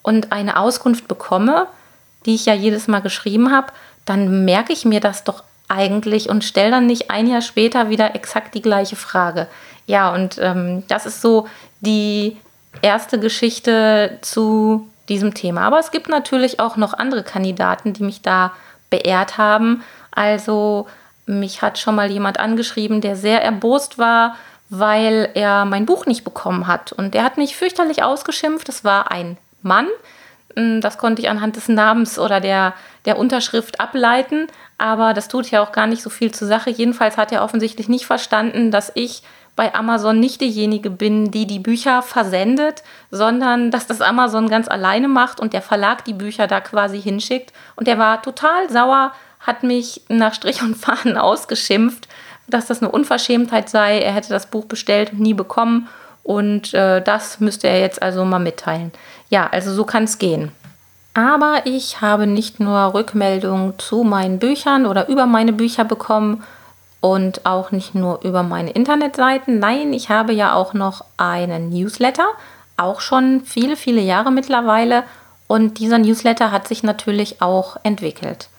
und 0.03 0.31
eine 0.31 0.57
Auskunft 0.57 1.09
bekomme, 1.09 1.67
die 2.25 2.35
ich 2.35 2.45
ja 2.45 2.53
jedes 2.53 2.87
Mal 2.87 3.01
geschrieben 3.01 3.51
habe, 3.51 3.73
dann 4.05 4.45
merke 4.45 4.71
ich 4.71 4.85
mir 4.85 5.01
das 5.01 5.25
doch 5.25 5.43
eigentlich 5.67 6.29
und 6.29 6.45
stelle 6.45 6.71
dann 6.71 6.85
nicht 6.85 7.11
ein 7.11 7.27
Jahr 7.27 7.41
später 7.41 7.89
wieder 7.89 8.15
exakt 8.15 8.55
die 8.55 8.61
gleiche 8.61 8.95
Frage. 8.95 9.47
Ja, 9.85 10.13
und 10.13 10.37
ähm, 10.39 10.83
das 10.87 11.05
ist 11.05 11.21
so 11.21 11.45
die 11.81 12.37
erste 12.81 13.19
Geschichte 13.19 14.17
zu 14.21 14.87
diesem 15.09 15.33
Thema. 15.33 15.67
Aber 15.67 15.79
es 15.79 15.91
gibt 15.91 16.07
natürlich 16.07 16.61
auch 16.61 16.77
noch 16.77 16.93
andere 16.93 17.23
Kandidaten, 17.23 17.91
die 17.91 18.03
mich 18.03 18.21
da 18.21 18.53
beehrt 18.89 19.37
haben. 19.37 19.83
Also 20.11 20.87
mich 21.29 21.61
hat 21.61 21.77
schon 21.77 21.95
mal 21.95 22.09
jemand 22.09 22.39
angeschrieben, 22.39 23.01
der 23.01 23.15
sehr 23.15 23.43
erbost 23.43 23.97
war, 23.97 24.35
weil 24.69 25.29
er 25.35 25.65
mein 25.65 25.85
Buch 25.85 26.05
nicht 26.05 26.23
bekommen 26.23 26.67
hat. 26.67 26.91
Und 26.91 27.13
der 27.13 27.23
hat 27.23 27.37
mich 27.37 27.55
fürchterlich 27.55 28.03
ausgeschimpft. 28.03 28.67
Es 28.67 28.83
war 28.83 29.11
ein 29.11 29.37
Mann. 29.61 29.87
Hm, 30.55 30.81
das 30.81 30.97
konnte 30.97 31.21
ich 31.21 31.29
anhand 31.29 31.55
des 31.55 31.69
Namens 31.69 32.17
oder 32.17 32.39
der, 32.39 32.73
der 33.05 33.17
Unterschrift 33.17 33.79
ableiten. 33.79 34.47
Aber 34.77 35.13
das 35.13 35.27
tut 35.27 35.51
ja 35.51 35.61
auch 35.61 35.71
gar 35.71 35.87
nicht 35.87 36.01
so 36.01 36.09
viel 36.09 36.31
zur 36.31 36.47
Sache. 36.47 36.71
Jedenfalls 36.71 37.17
hat 37.17 37.31
er 37.31 37.43
offensichtlich 37.43 37.89
nicht 37.89 38.05
verstanden, 38.05 38.71
dass 38.71 38.91
ich 38.95 39.21
bei 39.55 39.75
Amazon 39.75 40.19
nicht 40.19 40.39
diejenige 40.41 40.89
bin, 40.89 41.31
die 41.31 41.45
die 41.45 41.59
Bücher 41.59 42.01
versendet, 42.01 42.81
sondern 43.11 43.71
dass 43.71 43.87
das 43.87 44.01
Amazon 44.01 44.47
ganz 44.47 44.69
alleine 44.69 45.09
macht 45.09 45.39
und 45.39 45.51
der 45.51 45.61
Verlag 45.61 46.05
die 46.05 46.13
Bücher 46.13 46.47
da 46.47 46.61
quasi 46.61 47.01
hinschickt. 47.01 47.51
Und 47.75 47.87
er 47.87 47.97
war 47.97 48.21
total 48.21 48.69
sauer, 48.69 49.11
hat 49.49 49.63
mich 49.63 50.03
nach 50.07 50.33
Strich 50.33 50.61
und 50.61 50.77
Faden 50.77 51.17
ausgeschimpft, 51.17 52.07
dass 52.47 52.67
das 52.67 52.81
eine 52.81 52.91
Unverschämtheit 52.91 53.69
sei. 53.69 53.99
Er 53.99 54.13
hätte 54.13 54.29
das 54.29 54.45
Buch 54.45 54.65
bestellt 54.65 55.11
und 55.11 55.19
nie 55.19 55.33
bekommen. 55.33 55.89
Und 56.23 56.73
äh, 56.73 57.01
das 57.01 57.39
müsste 57.39 57.67
er 57.67 57.79
jetzt 57.79 58.01
also 58.01 58.23
mal 58.23 58.39
mitteilen. 58.39 58.91
Ja, 59.29 59.47
also 59.51 59.73
so 59.73 59.83
kann 59.83 60.03
es 60.05 60.19
gehen. 60.19 60.51
Aber 61.13 61.63
ich 61.65 62.01
habe 62.01 62.27
nicht 62.27 62.59
nur 62.59 62.93
Rückmeldungen 62.93 63.77
zu 63.79 64.03
meinen 64.03 64.39
Büchern 64.39 64.85
oder 64.85 65.09
über 65.09 65.25
meine 65.25 65.51
Bücher 65.51 65.83
bekommen, 65.83 66.43
und 67.01 67.45
auch 67.45 67.71
nicht 67.71 67.95
nur 67.95 68.21
über 68.23 68.43
meine 68.43 68.71
Internetseiten. 68.71 69.59
Nein, 69.59 69.93
ich 69.93 70.09
habe 70.09 70.33
ja 70.33 70.53
auch 70.53 70.73
noch 70.73 71.05
einen 71.17 71.69
Newsletter, 71.69 72.27
auch 72.77 73.01
schon 73.01 73.41
viele, 73.41 73.75
viele 73.75 74.01
Jahre 74.01 74.31
mittlerweile. 74.31 75.03
Und 75.47 75.79
dieser 75.79 75.97
Newsletter 75.97 76.51
hat 76.51 76.67
sich 76.67 76.83
natürlich 76.83 77.41
auch 77.41 77.77
entwickelt. 77.83 78.49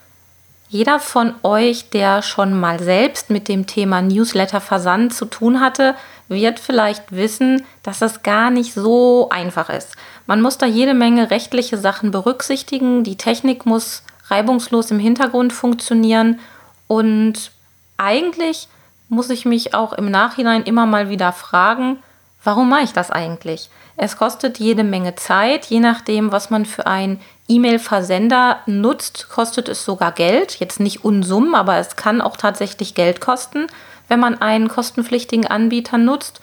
Jeder 0.73 1.00
von 1.00 1.35
euch, 1.43 1.91
der 1.91 2.23
schon 2.23 2.59
mal 2.59 2.79
selbst 2.81 3.29
mit 3.29 3.49
dem 3.49 3.67
Thema 3.67 4.03
Newsletter-Versand 4.03 5.12
zu 5.12 5.25
tun 5.25 5.61
hatte, 5.61 5.97
wird 6.29 6.61
vielleicht 6.61 7.11
wissen, 7.11 7.67
dass 7.83 7.99
das 7.99 8.23
gar 8.23 8.53
nicht 8.53 8.73
so 8.73 9.29
einfach 9.31 9.69
ist. 9.69 9.97
Man 10.29 10.41
muss 10.41 10.59
da 10.59 10.67
jede 10.67 10.95
Menge 10.95 11.33
rechtliche 11.33 11.77
Sachen 11.77 12.12
berücksichtigen. 12.12 13.03
Die 13.03 13.17
Technik 13.17 13.67
muss 13.67 14.05
reibungslos 14.29 14.93
im 14.93 15.00
Hintergrund 15.00 15.53
funktionieren 15.53 16.39
und 16.87 17.50
eigentlich 17.97 18.69
muss 19.09 19.29
ich 19.29 19.45
mich 19.45 19.75
auch 19.75 19.93
im 19.93 20.09
Nachhinein 20.09 20.62
immer 20.62 20.87
mal 20.87 21.09
wieder 21.09 21.33
fragen, 21.33 22.00
warum 22.45 22.69
mache 22.69 22.85
ich 22.85 22.93
das 22.93 23.11
eigentlich? 23.11 23.71
Es 24.02 24.16
kostet 24.16 24.59
jede 24.59 24.83
Menge 24.83 25.14
Zeit, 25.16 25.66
je 25.66 25.78
nachdem, 25.78 26.33
was 26.33 26.49
man 26.49 26.64
für 26.64 26.87
einen 26.87 27.21
E-Mail-Versender 27.49 28.61
nutzt, 28.64 29.28
kostet 29.28 29.69
es 29.69 29.85
sogar 29.85 30.12
Geld. 30.12 30.59
Jetzt 30.59 30.80
nicht 30.80 31.04
Unsummen, 31.04 31.54
aber 31.54 31.76
es 31.76 31.97
kann 31.97 32.23
auch 32.23 32.38
tatsächlich 32.38 32.95
Geld 32.95 33.21
kosten, 33.21 33.66
wenn 34.09 34.19
man 34.19 34.40
einen 34.40 34.69
kostenpflichtigen 34.69 35.47
Anbieter 35.47 35.99
nutzt. 35.99 36.40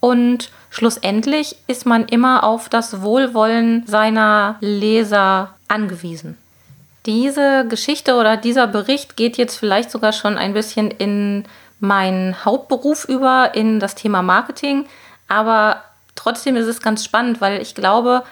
Und 0.00 0.50
schlussendlich 0.70 1.56
ist 1.66 1.84
man 1.84 2.06
immer 2.06 2.42
auf 2.42 2.70
das 2.70 3.02
Wohlwollen 3.02 3.86
seiner 3.86 4.56
Leser 4.60 5.50
angewiesen. 5.68 6.38
Diese 7.04 7.66
Geschichte 7.68 8.14
oder 8.14 8.38
dieser 8.38 8.66
Bericht 8.66 9.18
geht 9.18 9.36
jetzt 9.36 9.58
vielleicht 9.58 9.90
sogar 9.90 10.14
schon 10.14 10.38
ein 10.38 10.54
bisschen 10.54 10.90
in 10.90 11.44
meinen 11.80 12.46
Hauptberuf 12.46 13.04
über, 13.04 13.54
in 13.54 13.78
das 13.78 13.94
Thema 13.94 14.22
Marketing. 14.22 14.86
Aber 15.28 15.82
trotzdem 16.14 16.56
ist 16.56 16.66
es 16.66 16.80
ganz 16.80 17.04
spannend, 17.04 17.40
weil 17.40 17.60
ich 17.60 17.74
glaube, 17.74 18.24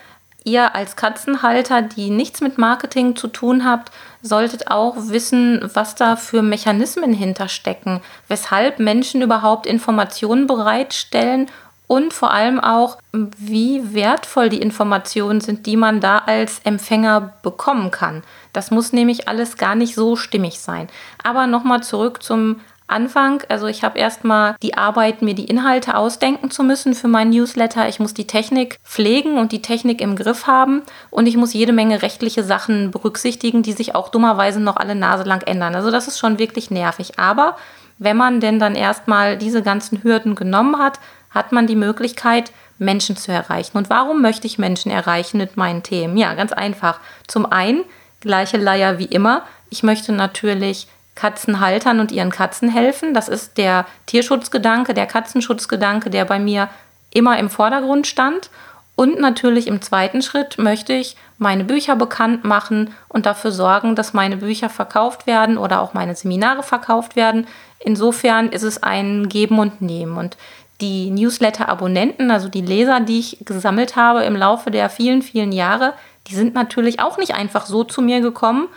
ihr 0.45 0.75
als 0.75 0.97
Katzenhalter, 0.97 1.83
die 1.83 2.11
nichts 2.11 2.41
mit 2.41 2.59
Marketing 2.59 3.17
zu 3.17 3.29
tun 3.29 3.65
habt, 3.65 3.93
solltet 4.23 4.71
auch 4.71 4.97
wissen, 4.97 5.61
was 5.75 5.95
da 5.95 6.17
für 6.17 6.43
Mechanismen 6.43 7.13
hinterstecken, 7.13 8.01
weshalb 8.29 8.79
Menschen 8.79 9.23
überhaupt 9.23 9.67
Informationen 9.67 10.47
bereitstellen 10.47 11.49
und 11.87 12.15
vor 12.15 12.31
allem 12.33 12.59
auch, 12.59 12.97
wie 13.13 13.93
wertvoll 13.93 14.49
die 14.49 14.63
Informationen 14.63 15.43
sind, 15.43 15.67
die 15.67 15.77
man 15.77 16.01
da 16.01 16.19
als 16.19 16.61
Empfänger 16.65 17.35
bekommen 17.43 17.91
kann. 17.91 18.23
Das 18.55 18.71
muss 18.71 18.93
nämlich 18.93 19.29
alles 19.29 19.59
gar 19.59 19.75
nicht 19.75 19.95
so 19.95 20.17
stimmig 20.17 20.59
sein. 20.61 20.89
Aber 21.23 21.47
nochmal 21.47 21.83
zurück 21.83 22.23
zum 22.23 22.61
Anfang. 22.87 23.43
Also 23.49 23.67
ich 23.67 23.85
habe 23.85 23.99
erstmal 23.99 24.57
die 24.63 24.75
Arbeit, 24.75 25.23
mir 25.23 25.35
die 25.35 25.45
Inhalte 25.45 25.97
ausdenken 25.97 26.51
zu 26.51 26.63
müssen 26.63 26.95
für 26.95 27.09
meinen 27.09 27.31
Newsletter. 27.31 27.89
Ich 27.89 28.01
muss 28.01 28.15
die 28.15 28.27
Technik 28.27 28.79
pflegen 28.85 29.39
und 29.39 29.53
die 29.53 29.63
Technik 29.63 30.01
im 30.01 30.17
Griff 30.17 30.47
haben. 30.47 30.83
Und 31.11 31.27
ich 31.27 31.37
muss 31.37 31.53
jede 31.53 31.73
Menge 31.73 32.03
rechtliche 32.03 32.43
Sachen 32.43 32.91
berücksichtigen, 32.91 33.63
die 33.63 33.73
sich 33.73 33.95
auch 33.95 34.09
dummerweise 34.09 34.61
noch 34.61 34.77
alle 34.77 34.95
Nase 34.95 35.25
lang 35.25 35.43
ändern. 35.43 35.75
Also 35.75 35.91
das 35.91 36.09
ist 36.09 36.19
schon 36.19 36.39
wirklich 36.39 36.71
nervig. 36.71 37.19
Aber 37.19 37.57
wenn 37.99 38.17
man 38.17 38.41
denn 38.41 38.59
dann 38.59 38.75
erstmal 38.75 39.37
diese 39.37 39.63
ganzen 39.63 40.03
Hürden 40.03 40.35
genommen 40.35 40.79
hat, 40.79 40.99
hat 41.31 41.53
man 41.53 41.67
die 41.67 41.77
Möglichkeit, 41.77 42.53
Menschen 42.79 43.17
zu 43.17 43.33
erreichen. 43.33 43.77
Und 43.79 43.91
warum 43.91 44.21
möchte 44.21 44.47
ich 44.47 44.59
Menschen 44.59 44.91
erreichen 44.91 45.39
mit 45.39 45.57
meinen 45.57 45.83
Themen? 45.83 46.17
Ja, 46.17 46.35
ganz 46.35 46.53
einfach. 46.53 47.01
Zum 47.27 47.47
einen, 47.47 47.85
gleiche 48.21 48.57
Leier 48.57 48.99
wie 48.99 49.07
immer. 49.07 49.43
Ich 49.71 49.83
möchte 49.83 50.13
natürlich 50.13 50.89
Katzenhaltern 51.15 52.01
und 52.01 52.13
ihren 52.13 52.31
Katzen 52.31 52.69
helfen. 52.69 53.15
Das 53.15 53.29
ist 53.29 53.59
der 53.59 53.87
Tierschutzgedanke, 54.07 54.95
der 54.95 55.07
Katzenschutzgedanke, 55.07 56.11
der 56.11 56.25
bei 56.25 56.39
mir 56.39 56.69
immer 57.11 57.39
im 57.39 57.51
Vordergrund 57.51 58.07
stand. 58.07 58.51
Und 58.95 59.19
natürlich 59.19 59.67
im 59.67 59.81
zweiten 59.81 60.23
Schritt 60.23 60.59
möchte 60.59 60.93
ich 60.93 61.17
meine 61.39 61.65
Bücher 61.65 61.97
bekannt 61.97 62.45
machen 62.45 62.95
und 63.09 63.27
dafür 63.27 63.51
sorgen, 63.51 63.97
dass 63.97 64.13
meine 64.13 64.37
Bücher 64.37 64.69
verkauft 64.69 65.27
werden 65.27 65.59
oder 65.59 65.81
auch 65.81 65.95
meine 65.95 66.15
Seminare 66.15 66.63
verkauft 66.63 67.17
werden. 67.17 67.47
Insofern 67.81 68.51
ist 68.51 68.63
es 68.63 68.83
ein 68.83 69.29
Geben 69.29 69.59
und 69.59 69.81
Nehmen. 69.81 70.17
Und 70.17 70.37
die 70.81 71.11
Newsletter-Abonnenten, 71.11 72.31
also 72.31 72.49
die 72.49 72.61
Leser, 72.61 73.01
die 73.01 73.19
ich 73.19 73.39
gesammelt 73.45 73.97
habe 73.97 74.25
im 74.25 74.37
Laufe 74.37 74.71
der 74.71 74.91
vielen, 74.91 75.23
vielen 75.23 75.53
Jahre, 75.53 75.95
die 76.27 76.35
sind 76.35 76.55
natürlich 76.55 77.01
auch 77.01 77.19
nicht 77.19 77.35
einfach 77.35 77.67
so 77.67 77.85
zu 77.85 78.03
mir 78.03 78.21
gekommen. 78.21 78.69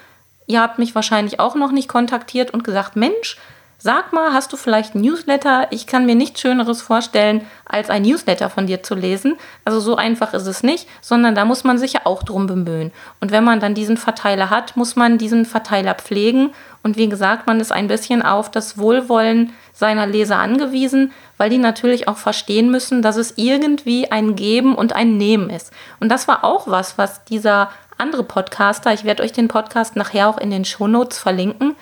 Ihr 0.47 0.61
habt 0.61 0.79
mich 0.79 0.95
wahrscheinlich 0.95 1.39
auch 1.39 1.55
noch 1.55 1.71
nicht 1.71 1.89
kontaktiert 1.89 2.51
und 2.51 2.63
gesagt, 2.63 2.95
Mensch, 2.95 3.37
sag 3.77 4.13
mal, 4.13 4.33
hast 4.33 4.51
du 4.51 4.57
vielleicht 4.57 4.95
ein 4.95 5.01
Newsletter? 5.01 5.67
Ich 5.69 5.85
kann 5.85 6.05
mir 6.05 6.15
nichts 6.15 6.41
Schöneres 6.41 6.81
vorstellen, 6.81 7.45
als 7.65 7.89
ein 7.89 8.01
Newsletter 8.03 8.49
von 8.49 8.67
dir 8.67 8.81
zu 8.81 8.95
lesen. 8.95 9.37
Also 9.63 9.79
so 9.79 9.95
einfach 9.95 10.33
ist 10.33 10.47
es 10.47 10.63
nicht, 10.63 10.87
sondern 11.01 11.35
da 11.35 11.45
muss 11.45 11.63
man 11.63 11.77
sich 11.77 11.93
ja 11.93 12.01
auch 12.05 12.23
drum 12.23 12.47
bemühen. 12.47 12.91
Und 13.21 13.31
wenn 13.31 13.43
man 13.43 13.59
dann 13.59 13.75
diesen 13.75 13.97
Verteiler 13.97 14.49
hat, 14.49 14.75
muss 14.75 14.95
man 14.95 15.17
diesen 15.17 15.45
Verteiler 15.45 15.93
pflegen. 15.93 16.51
Und 16.83 16.97
wie 16.97 17.09
gesagt, 17.09 17.47
man 17.47 17.59
ist 17.59 17.71
ein 17.71 17.87
bisschen 17.87 18.21
auf 18.21 18.49
das 18.49 18.77
Wohlwollen 18.77 19.53
seiner 19.73 20.07
Leser 20.07 20.37
angewiesen, 20.37 21.11
weil 21.37 21.49
die 21.49 21.57
natürlich 21.57 22.07
auch 22.07 22.17
verstehen 22.17 22.71
müssen, 22.71 23.01
dass 23.01 23.17
es 23.17 23.33
irgendwie 23.35 24.11
ein 24.11 24.35
Geben 24.35 24.73
und 24.73 24.93
ein 24.93 25.17
Nehmen 25.17 25.49
ist. 25.49 25.71
Und 25.99 26.09
das 26.09 26.27
war 26.27 26.43
auch 26.43 26.67
was, 26.67 26.97
was 26.97 27.23
dieser 27.25 27.69
andere 27.97 28.23
Podcaster, 28.23 28.93
ich 28.93 29.03
werde 29.03 29.23
euch 29.23 29.31
den 29.31 29.47
Podcast 29.47 29.95
nachher 29.95 30.29
auch 30.29 30.37
in 30.37 30.51
den 30.51 30.65
Shownotes 30.65 31.17
verlinken, 31.17 31.75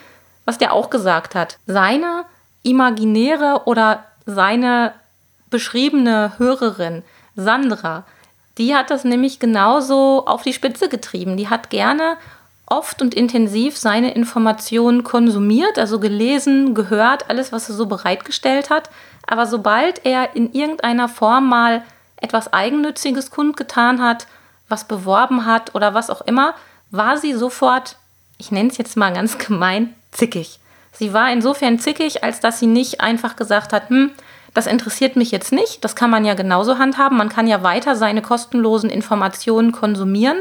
was 0.45 0.57
der 0.57 0.73
auch 0.73 0.89
gesagt 0.89 1.35
hat. 1.35 1.57
Seine 1.65 2.25
imaginäre 2.63 3.61
oder 3.65 4.05
seine 4.25 4.93
beschriebene 5.49 6.33
Hörerin, 6.37 7.03
Sandra, 7.35 8.05
die 8.57 8.75
hat 8.75 8.91
das 8.91 9.03
nämlich 9.03 9.39
genauso 9.39 10.25
auf 10.25 10.43
die 10.43 10.53
Spitze 10.53 10.89
getrieben. 10.89 11.37
Die 11.37 11.49
hat 11.49 11.69
gerne 11.69 12.17
oft 12.65 13.01
und 13.01 13.13
intensiv 13.13 13.77
seine 13.77 14.13
Informationen 14.13 15.03
konsumiert, 15.03 15.77
also 15.77 15.99
gelesen, 15.99 16.73
gehört, 16.73 17.29
alles, 17.29 17.51
was 17.51 17.69
er 17.69 17.75
so 17.75 17.87
bereitgestellt 17.87 18.69
hat. 18.69 18.89
Aber 19.27 19.47
sobald 19.47 20.05
er 20.05 20.35
in 20.35 20.53
irgendeiner 20.53 21.09
Form 21.09 21.49
mal 21.49 21.83
etwas 22.17 22.53
Eigennütziges 22.53 23.31
kundgetan 23.31 24.01
hat, 24.01 24.27
was 24.73 24.85
beworben 24.85 25.45
hat 25.45 25.75
oder 25.75 25.93
was 25.93 26.09
auch 26.09 26.21
immer, 26.21 26.55
war 26.89 27.17
sie 27.17 27.33
sofort, 27.33 27.97
ich 28.39 28.51
nenne 28.51 28.69
es 28.69 28.77
jetzt 28.79 28.97
mal 28.97 29.13
ganz 29.13 29.37
gemein, 29.37 29.93
zickig. 30.11 30.59
Sie 30.91 31.13
war 31.13 31.31
insofern 31.31 31.77
zickig, 31.77 32.23
als 32.23 32.39
dass 32.39 32.59
sie 32.59 32.65
nicht 32.65 32.99
einfach 32.99 33.35
gesagt 33.35 33.71
hat, 33.71 33.89
hm, 33.89 34.11
das 34.55 34.65
interessiert 34.65 35.15
mich 35.15 35.29
jetzt 35.29 35.51
nicht, 35.51 35.83
das 35.83 35.95
kann 35.95 36.09
man 36.09 36.25
ja 36.25 36.33
genauso 36.33 36.79
handhaben, 36.79 37.17
man 37.17 37.29
kann 37.29 37.47
ja 37.47 37.61
weiter 37.61 37.95
seine 37.95 38.23
kostenlosen 38.23 38.89
Informationen 38.89 39.71
konsumieren 39.71 40.37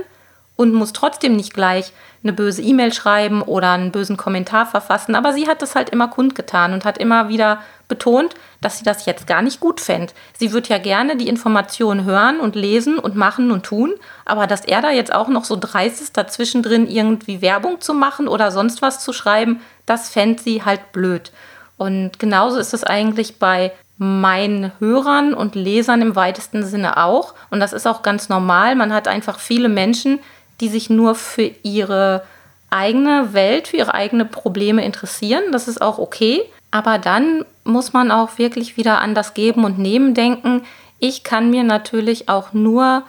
und 0.62 0.74
muss 0.74 0.92
trotzdem 0.92 1.36
nicht 1.36 1.54
gleich 1.54 1.92
eine 2.22 2.32
böse 2.32 2.62
E-Mail 2.62 2.92
schreiben 2.92 3.42
oder 3.42 3.72
einen 3.72 3.90
bösen 3.90 4.16
Kommentar 4.16 4.66
verfassen. 4.66 5.14
Aber 5.14 5.32
sie 5.32 5.48
hat 5.48 5.60
das 5.60 5.74
halt 5.74 5.90
immer 5.90 6.08
kundgetan 6.08 6.72
und 6.72 6.84
hat 6.84 6.98
immer 6.98 7.28
wieder 7.28 7.58
betont, 7.88 8.34
dass 8.60 8.78
sie 8.78 8.84
das 8.84 9.06
jetzt 9.06 9.26
gar 9.26 9.42
nicht 9.42 9.60
gut 9.60 9.80
fände. 9.80 10.12
Sie 10.38 10.52
würde 10.52 10.68
ja 10.68 10.78
gerne 10.78 11.16
die 11.16 11.28
Informationen 11.28 12.04
hören 12.04 12.38
und 12.40 12.54
lesen 12.54 12.98
und 12.98 13.16
machen 13.16 13.50
und 13.50 13.64
tun, 13.64 13.94
aber 14.24 14.46
dass 14.46 14.64
er 14.64 14.80
da 14.80 14.90
jetzt 14.90 15.12
auch 15.12 15.28
noch 15.28 15.44
so 15.44 15.56
dreist 15.58 16.00
ist, 16.00 16.16
dazwischen 16.16 16.62
drin 16.62 16.88
irgendwie 16.88 17.42
Werbung 17.42 17.80
zu 17.80 17.92
machen 17.92 18.28
oder 18.28 18.50
sonst 18.50 18.82
was 18.82 19.00
zu 19.00 19.12
schreiben, 19.12 19.60
das 19.84 20.08
fände 20.10 20.40
sie 20.40 20.64
halt 20.64 20.92
blöd. 20.92 21.32
Und 21.76 22.18
genauso 22.20 22.58
ist 22.58 22.72
es 22.72 22.84
eigentlich 22.84 23.38
bei 23.38 23.72
meinen 23.98 24.72
Hörern 24.78 25.34
und 25.34 25.54
Lesern 25.54 26.02
im 26.02 26.16
weitesten 26.16 26.64
Sinne 26.64 26.96
auch. 26.96 27.34
Und 27.50 27.60
das 27.60 27.72
ist 27.72 27.86
auch 27.86 28.02
ganz 28.02 28.28
normal. 28.28 28.74
Man 28.74 28.92
hat 28.92 29.06
einfach 29.06 29.38
viele 29.38 29.68
Menschen, 29.68 30.18
die 30.62 30.68
sich 30.68 30.88
nur 30.88 31.16
für 31.16 31.50
ihre 31.64 32.22
eigene 32.70 33.34
Welt, 33.34 33.68
für 33.68 33.76
ihre 33.76 33.94
eigenen 33.94 34.30
Probleme 34.30 34.84
interessieren. 34.84 35.42
Das 35.50 35.68
ist 35.68 35.82
auch 35.82 35.98
okay. 35.98 36.40
Aber 36.70 36.98
dann 36.98 37.44
muss 37.64 37.92
man 37.92 38.10
auch 38.10 38.38
wirklich 38.38 38.76
wieder 38.76 39.00
an 39.00 39.14
das 39.14 39.34
Geben 39.34 39.64
und 39.64 39.78
Nehmen 39.78 40.14
denken. 40.14 40.62
Ich 41.00 41.24
kann 41.24 41.50
mir 41.50 41.64
natürlich 41.64 42.28
auch 42.28 42.52
nur 42.52 43.02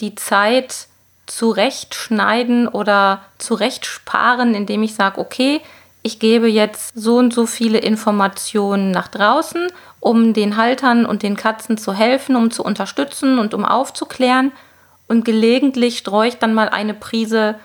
die 0.00 0.14
Zeit 0.14 0.86
zurechtschneiden 1.26 2.68
oder 2.68 3.22
zurechtsparen, 3.38 4.54
indem 4.54 4.84
ich 4.84 4.94
sage, 4.94 5.20
okay, 5.20 5.60
ich 6.02 6.20
gebe 6.20 6.48
jetzt 6.48 6.92
so 6.94 7.16
und 7.16 7.34
so 7.34 7.44
viele 7.44 7.78
Informationen 7.78 8.92
nach 8.92 9.08
draußen, 9.08 9.66
um 9.98 10.32
den 10.32 10.56
Haltern 10.56 11.04
und 11.04 11.24
den 11.24 11.36
Katzen 11.36 11.76
zu 11.76 11.92
helfen, 11.92 12.36
um 12.36 12.52
zu 12.52 12.64
unterstützen 12.64 13.40
und 13.40 13.52
um 13.52 13.64
aufzuklären. 13.64 14.52
Und 15.10 15.24
gelegentlich 15.24 15.98
streue 15.98 16.28
ich 16.28 16.38
dann 16.38 16.54
mal 16.54 16.68
eine 16.68 16.94
Prise 16.94 17.56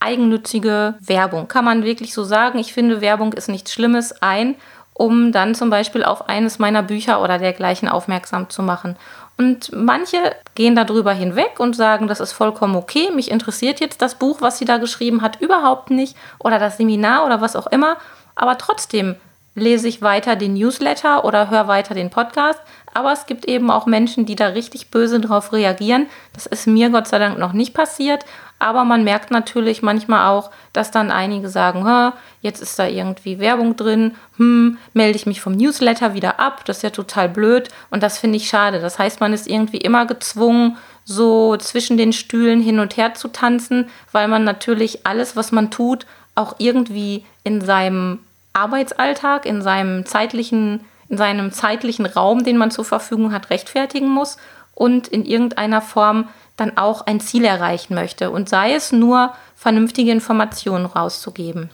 eigennützige 0.00 0.94
Werbung. 0.98 1.46
Kann 1.46 1.64
man 1.64 1.84
wirklich 1.84 2.12
so 2.12 2.24
sagen. 2.24 2.58
Ich 2.58 2.72
finde, 2.72 3.00
Werbung 3.00 3.34
ist 3.34 3.48
nichts 3.48 3.72
Schlimmes 3.72 4.20
ein, 4.20 4.56
um 4.92 5.30
dann 5.30 5.54
zum 5.54 5.70
Beispiel 5.70 6.02
auf 6.02 6.28
eines 6.28 6.58
meiner 6.58 6.82
Bücher 6.82 7.22
oder 7.22 7.38
dergleichen 7.38 7.88
aufmerksam 7.88 8.50
zu 8.50 8.64
machen. 8.64 8.96
Und 9.38 9.70
manche 9.72 10.34
gehen 10.56 10.74
darüber 10.74 11.12
hinweg 11.12 11.60
und 11.60 11.76
sagen, 11.76 12.08
das 12.08 12.18
ist 12.18 12.32
vollkommen 12.32 12.74
okay, 12.74 13.12
mich 13.14 13.30
interessiert 13.30 13.78
jetzt 13.78 14.02
das 14.02 14.16
Buch, 14.16 14.40
was 14.40 14.58
sie 14.58 14.64
da 14.64 14.78
geschrieben 14.78 15.22
hat, 15.22 15.40
überhaupt 15.40 15.90
nicht 15.90 16.16
oder 16.40 16.58
das 16.58 16.78
Seminar 16.78 17.24
oder 17.24 17.40
was 17.40 17.54
auch 17.54 17.68
immer. 17.68 17.96
Aber 18.34 18.58
trotzdem 18.58 19.14
lese 19.54 19.86
ich 19.86 20.02
weiter 20.02 20.34
den 20.34 20.54
Newsletter 20.54 21.24
oder 21.24 21.48
höre 21.48 21.68
weiter 21.68 21.94
den 21.94 22.10
Podcast. 22.10 22.58
Aber 22.94 23.12
es 23.12 23.26
gibt 23.26 23.46
eben 23.46 23.70
auch 23.70 23.86
Menschen, 23.86 24.26
die 24.26 24.36
da 24.36 24.48
richtig 24.48 24.90
böse 24.90 25.18
drauf 25.18 25.52
reagieren. 25.52 26.06
Das 26.34 26.46
ist 26.46 26.66
mir 26.66 26.90
Gott 26.90 27.08
sei 27.08 27.18
Dank 27.18 27.38
noch 27.38 27.52
nicht 27.52 27.74
passiert. 27.74 28.24
Aber 28.58 28.84
man 28.84 29.02
merkt 29.02 29.32
natürlich 29.32 29.82
manchmal 29.82 30.28
auch, 30.28 30.52
dass 30.72 30.92
dann 30.92 31.10
einige 31.10 31.48
sagen, 31.48 32.12
jetzt 32.42 32.62
ist 32.62 32.78
da 32.78 32.86
irgendwie 32.86 33.40
Werbung 33.40 33.74
drin, 33.74 34.14
hm, 34.36 34.78
melde 34.92 35.16
ich 35.16 35.26
mich 35.26 35.40
vom 35.40 35.54
Newsletter 35.54 36.14
wieder 36.14 36.38
ab, 36.38 36.64
das 36.64 36.76
ist 36.76 36.82
ja 36.84 36.90
total 36.90 37.28
blöd 37.28 37.70
und 37.90 38.04
das 38.04 38.18
finde 38.18 38.36
ich 38.36 38.48
schade. 38.48 38.78
Das 38.78 39.00
heißt, 39.00 39.18
man 39.18 39.32
ist 39.32 39.48
irgendwie 39.48 39.78
immer 39.78 40.06
gezwungen, 40.06 40.76
so 41.04 41.56
zwischen 41.56 41.96
den 41.96 42.12
Stühlen 42.12 42.60
hin 42.60 42.78
und 42.78 42.96
her 42.96 43.14
zu 43.14 43.28
tanzen, 43.28 43.88
weil 44.12 44.28
man 44.28 44.44
natürlich 44.44 45.06
alles, 45.06 45.34
was 45.34 45.50
man 45.50 45.72
tut, 45.72 46.06
auch 46.36 46.54
irgendwie 46.58 47.24
in 47.42 47.60
seinem 47.62 48.20
Arbeitsalltag, 48.52 49.46
in 49.46 49.62
seinem 49.62 50.06
zeitlichen, 50.06 50.84
seinem 51.16 51.52
zeitlichen 51.52 52.06
Raum, 52.06 52.44
den 52.44 52.56
man 52.56 52.70
zur 52.70 52.84
Verfügung 52.84 53.32
hat, 53.32 53.50
rechtfertigen 53.50 54.08
muss 54.08 54.36
und 54.74 55.08
in 55.08 55.24
irgendeiner 55.24 55.82
Form 55.82 56.28
dann 56.56 56.76
auch 56.76 57.06
ein 57.06 57.20
Ziel 57.20 57.44
erreichen 57.44 57.94
möchte 57.94 58.30
und 58.30 58.48
sei 58.48 58.74
es 58.74 58.92
nur 58.92 59.32
vernünftige 59.56 60.10
Informationen 60.10 60.86
rauszugeben. 60.86 61.70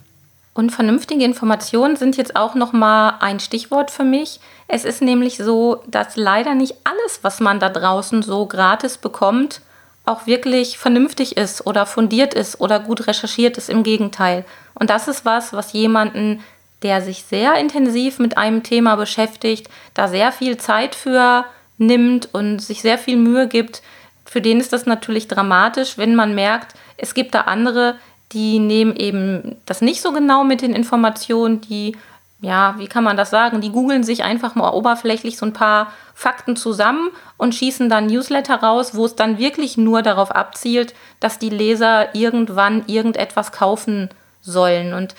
Und 0.54 0.70
vernünftige 0.70 1.24
Informationen 1.24 1.94
sind 1.94 2.16
jetzt 2.16 2.34
auch 2.34 2.56
noch 2.56 2.72
mal 2.72 3.14
ein 3.20 3.38
Stichwort 3.38 3.92
für 3.92 4.02
mich. 4.02 4.40
Es 4.66 4.84
ist 4.84 5.00
nämlich 5.00 5.36
so, 5.36 5.82
dass 5.86 6.16
leider 6.16 6.56
nicht 6.56 6.74
alles, 6.82 7.20
was 7.22 7.38
man 7.38 7.60
da 7.60 7.68
draußen 7.68 8.22
so 8.22 8.46
gratis 8.46 8.98
bekommt, 8.98 9.60
auch 10.04 10.26
wirklich 10.26 10.76
vernünftig 10.76 11.36
ist 11.36 11.64
oder 11.66 11.86
fundiert 11.86 12.34
ist 12.34 12.60
oder 12.60 12.80
gut 12.80 13.06
recherchiert 13.06 13.56
ist. 13.56 13.68
Im 13.68 13.84
Gegenteil. 13.84 14.44
Und 14.74 14.90
das 14.90 15.06
ist 15.06 15.24
was, 15.24 15.52
was 15.52 15.72
jemanden 15.74 16.42
der 16.82 17.02
sich 17.02 17.24
sehr 17.24 17.54
intensiv 17.56 18.18
mit 18.18 18.38
einem 18.38 18.62
Thema 18.62 18.96
beschäftigt, 18.96 19.68
da 19.94 20.08
sehr 20.08 20.32
viel 20.32 20.56
Zeit 20.56 20.94
für 20.94 21.44
nimmt 21.78 22.28
und 22.32 22.60
sich 22.60 22.82
sehr 22.82 22.98
viel 22.98 23.16
Mühe 23.16 23.48
gibt, 23.48 23.82
für 24.28 24.42
den 24.42 24.60
ist 24.60 24.74
das 24.74 24.84
natürlich 24.84 25.26
dramatisch, 25.26 25.96
wenn 25.96 26.14
man 26.14 26.34
merkt, 26.34 26.74
es 26.98 27.14
gibt 27.14 27.34
da 27.34 27.42
andere, 27.42 27.96
die 28.32 28.58
nehmen 28.58 28.94
eben 28.94 29.56
das 29.64 29.80
nicht 29.80 30.02
so 30.02 30.12
genau 30.12 30.44
mit 30.44 30.60
den 30.60 30.74
Informationen, 30.74 31.62
die, 31.62 31.96
ja, 32.42 32.74
wie 32.76 32.88
kann 32.88 33.04
man 33.04 33.16
das 33.16 33.30
sagen, 33.30 33.62
die 33.62 33.72
googeln 33.72 34.04
sich 34.04 34.24
einfach 34.24 34.54
mal 34.54 34.70
oberflächlich 34.70 35.38
so 35.38 35.46
ein 35.46 35.54
paar 35.54 35.92
Fakten 36.14 36.56
zusammen 36.56 37.08
und 37.38 37.54
schießen 37.54 37.88
dann 37.88 38.06
Newsletter 38.06 38.56
raus, 38.56 38.94
wo 38.94 39.06
es 39.06 39.16
dann 39.16 39.38
wirklich 39.38 39.78
nur 39.78 40.02
darauf 40.02 40.30
abzielt, 40.30 40.94
dass 41.20 41.38
die 41.38 41.48
Leser 41.48 42.14
irgendwann 42.14 42.84
irgendetwas 42.86 43.50
kaufen 43.50 44.10
sollen. 44.42 44.92
Und 44.92 45.14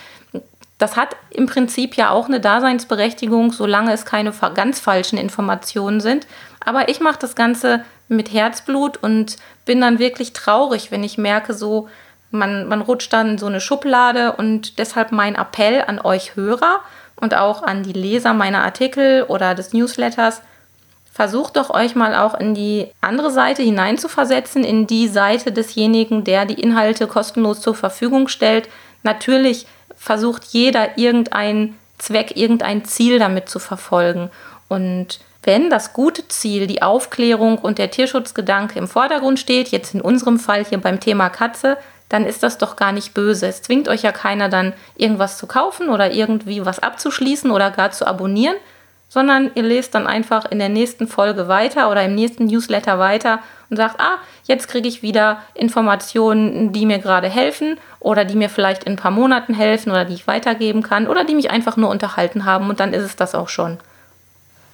das 0.80 0.96
hat 0.96 1.16
im 1.30 1.46
Prinzip 1.46 1.96
ja 1.96 2.10
auch 2.10 2.28
eine 2.28 2.40
Daseinsberechtigung, 2.40 3.52
solange 3.52 3.92
es 3.92 4.06
keine 4.06 4.34
ganz 4.56 4.80
falschen 4.80 5.18
Informationen 5.18 6.00
sind. 6.00 6.26
Aber 6.66 6.90
ich 6.90 7.02
mache 7.02 7.20
das 7.20 7.36
Ganze 7.36 7.84
mit 8.08 8.34
Herzblut 8.34 8.98
und 8.98 9.36
bin 9.66 9.82
dann 9.82 10.00
wirklich 10.00 10.34
traurig, 10.34 10.90
wenn 10.90 11.04
ich 11.04 11.18
merke, 11.18 11.54
so 11.54 11.90
man, 12.32 12.68
man 12.68 12.82
rutscht 12.82 13.12
dann 13.12 13.32
in 13.32 13.38
so 13.38 13.48
eine 13.48 13.62
Schublade 13.62 14.34
und 14.34 14.80
deshalb 14.80 15.12
mein 15.12 15.36
Appell 15.36 15.84
an 15.86 16.00
euch 16.00 16.36
Hörer 16.36 16.80
und 17.18 17.36
auch 17.36 17.62
an 17.62 17.84
die 17.84 17.94
Leser 17.94 18.34
meiner 18.34 18.64
Artikel 18.64 19.24
oder 19.24 19.56
des 19.56 19.74
Newsletters, 19.74 20.42
versucht 21.12 21.58
doch 21.58 21.70
euch 21.70 21.96
mal 21.96 22.16
auch 22.16 22.40
in 22.40 22.54
die 22.54 22.88
andere 23.02 23.32
Seite 23.32 23.62
hineinzuversetzen, 23.64 24.64
in 24.64 24.88
die 24.88 25.10
Seite 25.10 25.52
desjenigen, 25.52 26.24
der 26.24 26.46
die 26.46 26.62
Inhalte 26.62 27.08
kostenlos 27.08 27.60
zur 27.60 27.76
Verfügung 27.76 28.30
stellt. 28.30 28.70
Natürlich 29.04 29.68
versucht 30.00 30.46
jeder 30.46 30.98
irgendein 30.98 31.76
Zweck, 31.98 32.36
irgendein 32.36 32.86
Ziel 32.86 33.20
damit 33.20 33.50
zu 33.50 33.60
verfolgen. 33.60 34.32
Und 34.70 35.20
wenn 35.44 35.70
das 35.70 35.94
gute 35.94 36.28
Ziel, 36.28 36.68
die 36.68 36.82
Aufklärung 36.82 37.58
und 37.58 37.78
der 37.78 37.92
Tierschutzgedanke 37.92 38.80
im 38.80 38.88
Vordergrund 38.88 39.40
steht, 39.40 39.70
jetzt 39.70 39.94
in 39.94 40.02
unserem 40.02 40.40
Fall 40.40 40.66
hier 40.66 40.80
beim 40.80 41.00
Thema 41.00 41.30
Katze, 41.30 41.78
dann 42.08 42.26
ist 42.26 42.42
das 42.42 42.58
doch 42.58 42.76
gar 42.76 42.92
nicht 42.92 43.14
böse. 43.14 43.48
Es 43.48 43.62
zwingt 43.62 43.88
euch 43.88 44.02
ja 44.02 44.12
keiner 44.12 44.50
dann 44.50 44.74
irgendwas 44.96 45.38
zu 45.38 45.46
kaufen 45.46 45.90
oder 45.90 46.12
irgendwie 46.12 46.66
was 46.66 46.80
abzuschließen 46.80 47.52
oder 47.52 47.70
gar 47.70 47.92
zu 47.92 48.08
abonnieren, 48.08 48.56
sondern 49.10 49.52
ihr 49.56 49.64
lest 49.64 49.96
dann 49.96 50.08
einfach 50.08 50.46
in 50.50 50.60
der 50.60 50.70
nächsten 50.70 51.08
Folge 51.08 51.48
weiter 51.48 51.92
oder 51.92 52.06
im 52.06 52.16
nächsten 52.16 52.46
Newsletter 52.46 53.00
weiter 53.00 53.40
und 53.70 53.78
sagt, 53.78 54.00
ah, 54.00 54.18
jetzt 54.44 54.68
kriege 54.68 54.88
ich 54.88 55.02
wieder 55.02 55.42
Informationen, 55.56 56.72
die 56.72 56.86
mir 56.86 57.00
gerade 57.00 57.28
helfen 57.28 57.78
oder 58.00 58.24
die 58.24 58.36
mir 58.36 58.50
vielleicht 58.50 58.84
in 58.84 58.94
ein 58.94 58.98
paar 58.98 59.12
Monaten 59.12 59.54
helfen 59.54 59.92
oder 59.92 60.06
die 60.06 60.14
ich 60.14 60.28
weitergeben 60.28 60.84
kann 60.84 61.08
oder 61.08 61.24
die 61.24 61.36
mich 61.36 61.52
einfach 61.52 61.76
nur 61.76 61.90
unterhalten 61.90 62.46
haben 62.46 62.70
und 62.70 62.80
dann 62.80 62.94
ist 62.94 63.04
es 63.04 63.16
das 63.16 63.36
auch 63.36 63.50
schon. 63.50 63.80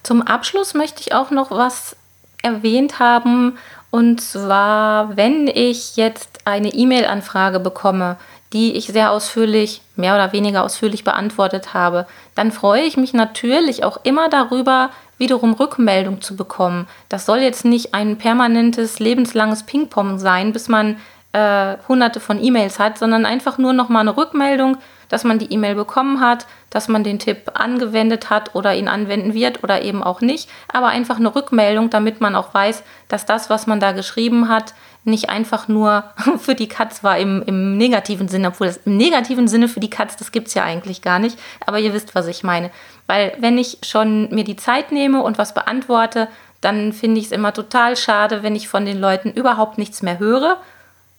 Zum 0.04 0.22
Abschluss 0.22 0.74
möchte 0.74 1.02
ich 1.02 1.14
auch 1.16 1.32
noch 1.32 1.50
was 1.50 1.96
erwähnt 2.44 3.00
haben 3.00 3.58
und 3.90 4.20
zwar, 4.20 5.16
wenn 5.16 5.48
ich 5.48 5.96
jetzt 5.96 6.42
eine 6.44 6.74
E-Mail-Anfrage 6.74 7.62
bekomme, 7.62 8.18
die 8.56 8.72
ich 8.72 8.88
sehr 8.88 9.12
ausführlich, 9.12 9.82
mehr 9.98 10.16
oder 10.16 10.32
weniger 10.32 10.64
ausführlich 10.64 11.04
beantwortet 11.04 11.74
habe, 11.74 12.08
dann 12.36 12.54
freue 12.54 12.84
ich 12.84 12.96
mich 12.96 13.14
natürlich 13.14 13.84
auch 13.84 13.98
immer 14.04 14.30
darüber, 14.30 14.92
wiederum 15.18 15.52
Rückmeldung 15.52 16.22
zu 16.22 16.38
bekommen. 16.38 16.88
Das 17.10 17.26
soll 17.26 17.40
jetzt 17.40 17.66
nicht 17.66 17.94
ein 17.94 18.18
permanentes, 18.18 19.00
lebenslanges 19.00 19.64
Ping-Pong 19.64 20.20
sein, 20.20 20.54
bis 20.54 20.70
man 20.70 20.96
äh, 21.34 21.76
hunderte 21.90 22.22
von 22.22 22.42
E-Mails 22.42 22.80
hat, 22.80 22.98
sondern 22.98 23.26
einfach 23.26 23.58
nur 23.58 23.74
nochmal 23.74 24.02
eine 24.02 24.16
Rückmeldung, 24.16 24.78
dass 25.10 25.26
man 25.26 25.38
die 25.38 25.52
E-Mail 25.52 25.76
bekommen 25.76 26.22
hat, 26.22 26.48
dass 26.76 26.90
man 26.90 27.06
den 27.06 27.20
Tipp 27.20 27.52
angewendet 27.54 28.30
hat 28.30 28.54
oder 28.54 28.76
ihn 28.76 28.90
anwenden 28.90 29.34
wird 29.34 29.64
oder 29.64 29.82
eben 29.82 30.04
auch 30.04 30.20
nicht, 30.20 30.50
aber 30.68 30.88
einfach 30.88 31.16
eine 31.16 31.34
Rückmeldung, 31.34 31.90
damit 31.90 32.20
man 32.20 32.36
auch 32.36 32.54
weiß, 32.54 32.84
dass 33.08 33.26
das, 33.26 33.50
was 33.50 33.66
man 33.66 33.80
da 33.80 33.94
geschrieben 33.94 34.50
hat, 34.50 34.74
nicht 35.06 35.30
einfach 35.30 35.70
nur 35.70 36.04
für 36.38 36.54
die 36.54 36.68
Katz 36.68 37.02
war 37.02 37.18
im, 37.18 37.42
im 37.44 37.78
negativen 37.78 38.28
Sinne, 38.28 38.50
obwohl 38.50 38.68
das 38.68 38.82
im 38.84 38.98
negativen 38.98 39.48
Sinne 39.48 39.70
für 39.70 39.80
die 39.80 39.90
Katz, 39.90 40.18
das 40.18 40.34
gibt 40.34 40.50
es 40.50 40.54
ja 40.54 40.66
eigentlich 40.66 41.02
gar 41.02 41.20
nicht, 41.20 41.40
aber 41.66 41.80
ihr 41.80 41.94
wisst, 41.94 42.14
was 42.14 42.28
ich 42.28 42.44
meine. 42.44 42.72
Weil 43.08 43.38
wenn 43.40 43.58
ich 43.58 43.78
schon 43.82 44.28
mir 44.36 44.44
die 44.44 44.58
Zeit 44.58 44.92
nehme 44.92 45.24
und 45.24 45.38
was 45.38 45.54
beantworte, 45.54 46.28
dann 46.60 46.92
finde 46.92 47.22
ich 47.22 47.28
es 47.28 47.32
immer 47.32 47.54
total 47.54 47.96
schade, 47.96 48.44
wenn 48.44 48.54
ich 48.54 48.68
von 48.68 48.86
den 48.86 49.00
Leuten 49.00 49.32
überhaupt 49.32 49.78
nichts 49.78 50.02
mehr 50.02 50.20
höre. 50.20 50.58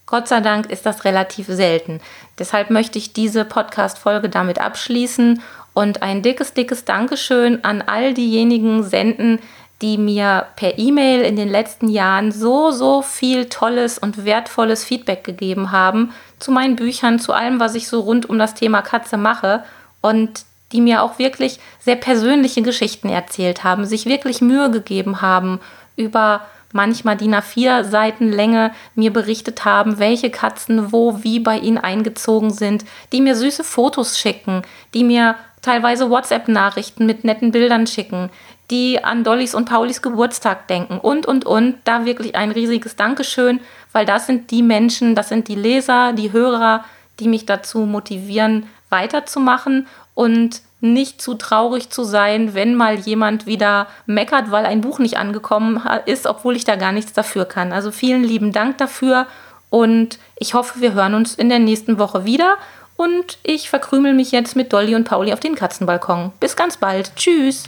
Gott 0.07 0.29
sei 0.29 0.39
Dank 0.39 0.71
ist 0.71 0.85
das 0.85 1.03
relativ 1.03 1.47
selten. 1.47 1.99
Deshalb 2.39 2.69
möchte 2.69 2.97
ich 2.97 3.13
diese 3.13 3.43
Podcast-Folge 3.43 4.29
damit 4.29 4.59
abschließen 4.59 5.41
und 5.73 6.01
ein 6.01 6.23
dickes, 6.23 6.53
dickes 6.53 6.85
Dankeschön 6.85 7.63
an 7.63 7.83
all 7.83 8.13
diejenigen 8.13 8.83
senden, 8.83 9.39
die 9.81 9.97
mir 9.97 10.47
per 10.55 10.79
E-Mail 10.79 11.21
in 11.21 11.35
den 11.35 11.49
letzten 11.49 11.89
Jahren 11.89 12.31
so, 12.31 12.71
so 12.71 13.01
viel 13.01 13.47
tolles 13.49 13.99
und 13.99 14.25
wertvolles 14.25 14.83
Feedback 14.85 15.25
gegeben 15.25 15.71
haben 15.71 16.13
zu 16.39 16.51
meinen 16.51 16.77
Büchern, 16.77 17.19
zu 17.19 17.33
allem, 17.33 17.59
was 17.59 17.75
ich 17.75 17.87
so 17.89 17.99
rund 17.99 18.27
um 18.29 18.39
das 18.39 18.53
Thema 18.53 18.81
Katze 18.81 19.17
mache 19.17 19.63
und 20.01 20.45
die 20.71 20.81
mir 20.81 21.03
auch 21.03 21.19
wirklich 21.19 21.59
sehr 21.79 21.97
persönliche 21.97 22.61
Geschichten 22.61 23.09
erzählt 23.09 23.63
haben, 23.63 23.85
sich 23.85 24.05
wirklich 24.05 24.41
Mühe 24.41 24.71
gegeben 24.71 25.21
haben, 25.21 25.59
über 25.95 26.41
manchmal 26.73 27.17
DIN 27.17 27.35
A4 27.35 27.83
Seiten 27.83 28.31
Länge 28.31 28.71
mir 28.95 29.11
berichtet 29.11 29.65
haben, 29.65 29.99
welche 29.99 30.29
Katzen 30.29 30.91
wo 30.91 31.23
wie 31.23 31.39
bei 31.39 31.57
ihnen 31.57 31.77
eingezogen 31.77 32.51
sind, 32.51 32.85
die 33.11 33.21
mir 33.21 33.35
süße 33.35 33.63
Fotos 33.63 34.17
schicken, 34.19 34.63
die 34.93 35.03
mir 35.03 35.35
teilweise 35.61 36.09
WhatsApp-Nachrichten 36.09 37.05
mit 37.05 37.23
netten 37.23 37.51
Bildern 37.51 37.87
schicken, 37.87 38.29
die 38.69 39.03
an 39.03 39.23
Dollys 39.23 39.55
und 39.55 39.69
Paulis 39.69 40.01
Geburtstag 40.01 40.67
denken 40.67 40.99
und, 40.99 41.25
und, 41.25 41.45
und. 41.45 41.75
Da 41.85 42.05
wirklich 42.05 42.35
ein 42.35 42.51
riesiges 42.51 42.95
Dankeschön, 42.95 43.59
weil 43.91 44.05
das 44.05 44.27
sind 44.27 44.51
die 44.51 44.63
Menschen, 44.63 45.15
das 45.15 45.29
sind 45.29 45.47
die 45.47 45.55
Leser, 45.55 46.13
die 46.13 46.31
Hörer, 46.31 46.83
die 47.19 47.27
mich 47.27 47.45
dazu 47.45 47.79
motivieren, 47.79 48.67
weiterzumachen 48.89 49.87
und 50.13 50.61
nicht 50.79 51.21
zu 51.21 51.33
traurig 51.33 51.89
zu 51.89 52.03
sein, 52.03 52.53
wenn 52.53 52.75
mal 52.75 52.95
jemand 52.95 53.45
wieder 53.45 53.87
meckert, 54.05 54.51
weil 54.51 54.65
ein 54.65 54.81
Buch 54.81 54.99
nicht 54.99 55.17
angekommen 55.17 55.81
ist, 56.05 56.27
obwohl 56.27 56.55
ich 56.55 56.65
da 56.65 56.75
gar 56.75 56.91
nichts 56.91 57.13
dafür 57.13 57.45
kann. 57.45 57.71
Also 57.71 57.91
vielen 57.91 58.23
lieben 58.23 58.51
Dank 58.51 58.77
dafür 58.77 59.27
und 59.69 60.19
ich 60.37 60.53
hoffe, 60.53 60.81
wir 60.81 60.93
hören 60.93 61.13
uns 61.13 61.35
in 61.35 61.49
der 61.49 61.59
nächsten 61.59 61.97
Woche 61.99 62.25
wieder. 62.25 62.57
Und 62.95 63.37
ich 63.43 63.69
verkrümel 63.69 64.13
mich 64.13 64.31
jetzt 64.31 64.55
mit 64.55 64.73
Dolly 64.73 64.95
und 64.95 65.03
Pauli 65.03 65.31
auf 65.31 65.39
den 65.39 65.53
Katzenbalkon. 65.53 66.31
Bis 66.39 66.55
ganz 66.55 66.77
bald. 66.77 67.15
Tschüss. 67.15 67.65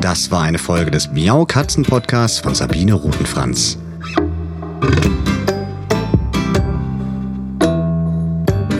Das 0.00 0.30
war 0.30 0.42
eine 0.42 0.58
Folge 0.58 0.90
des 0.90 1.10
Miau 1.10 1.44
Katzen 1.44 1.84
Podcasts 1.84 2.40
von 2.40 2.54
Sabine 2.54 2.94
Rutenfranz. 2.94 3.78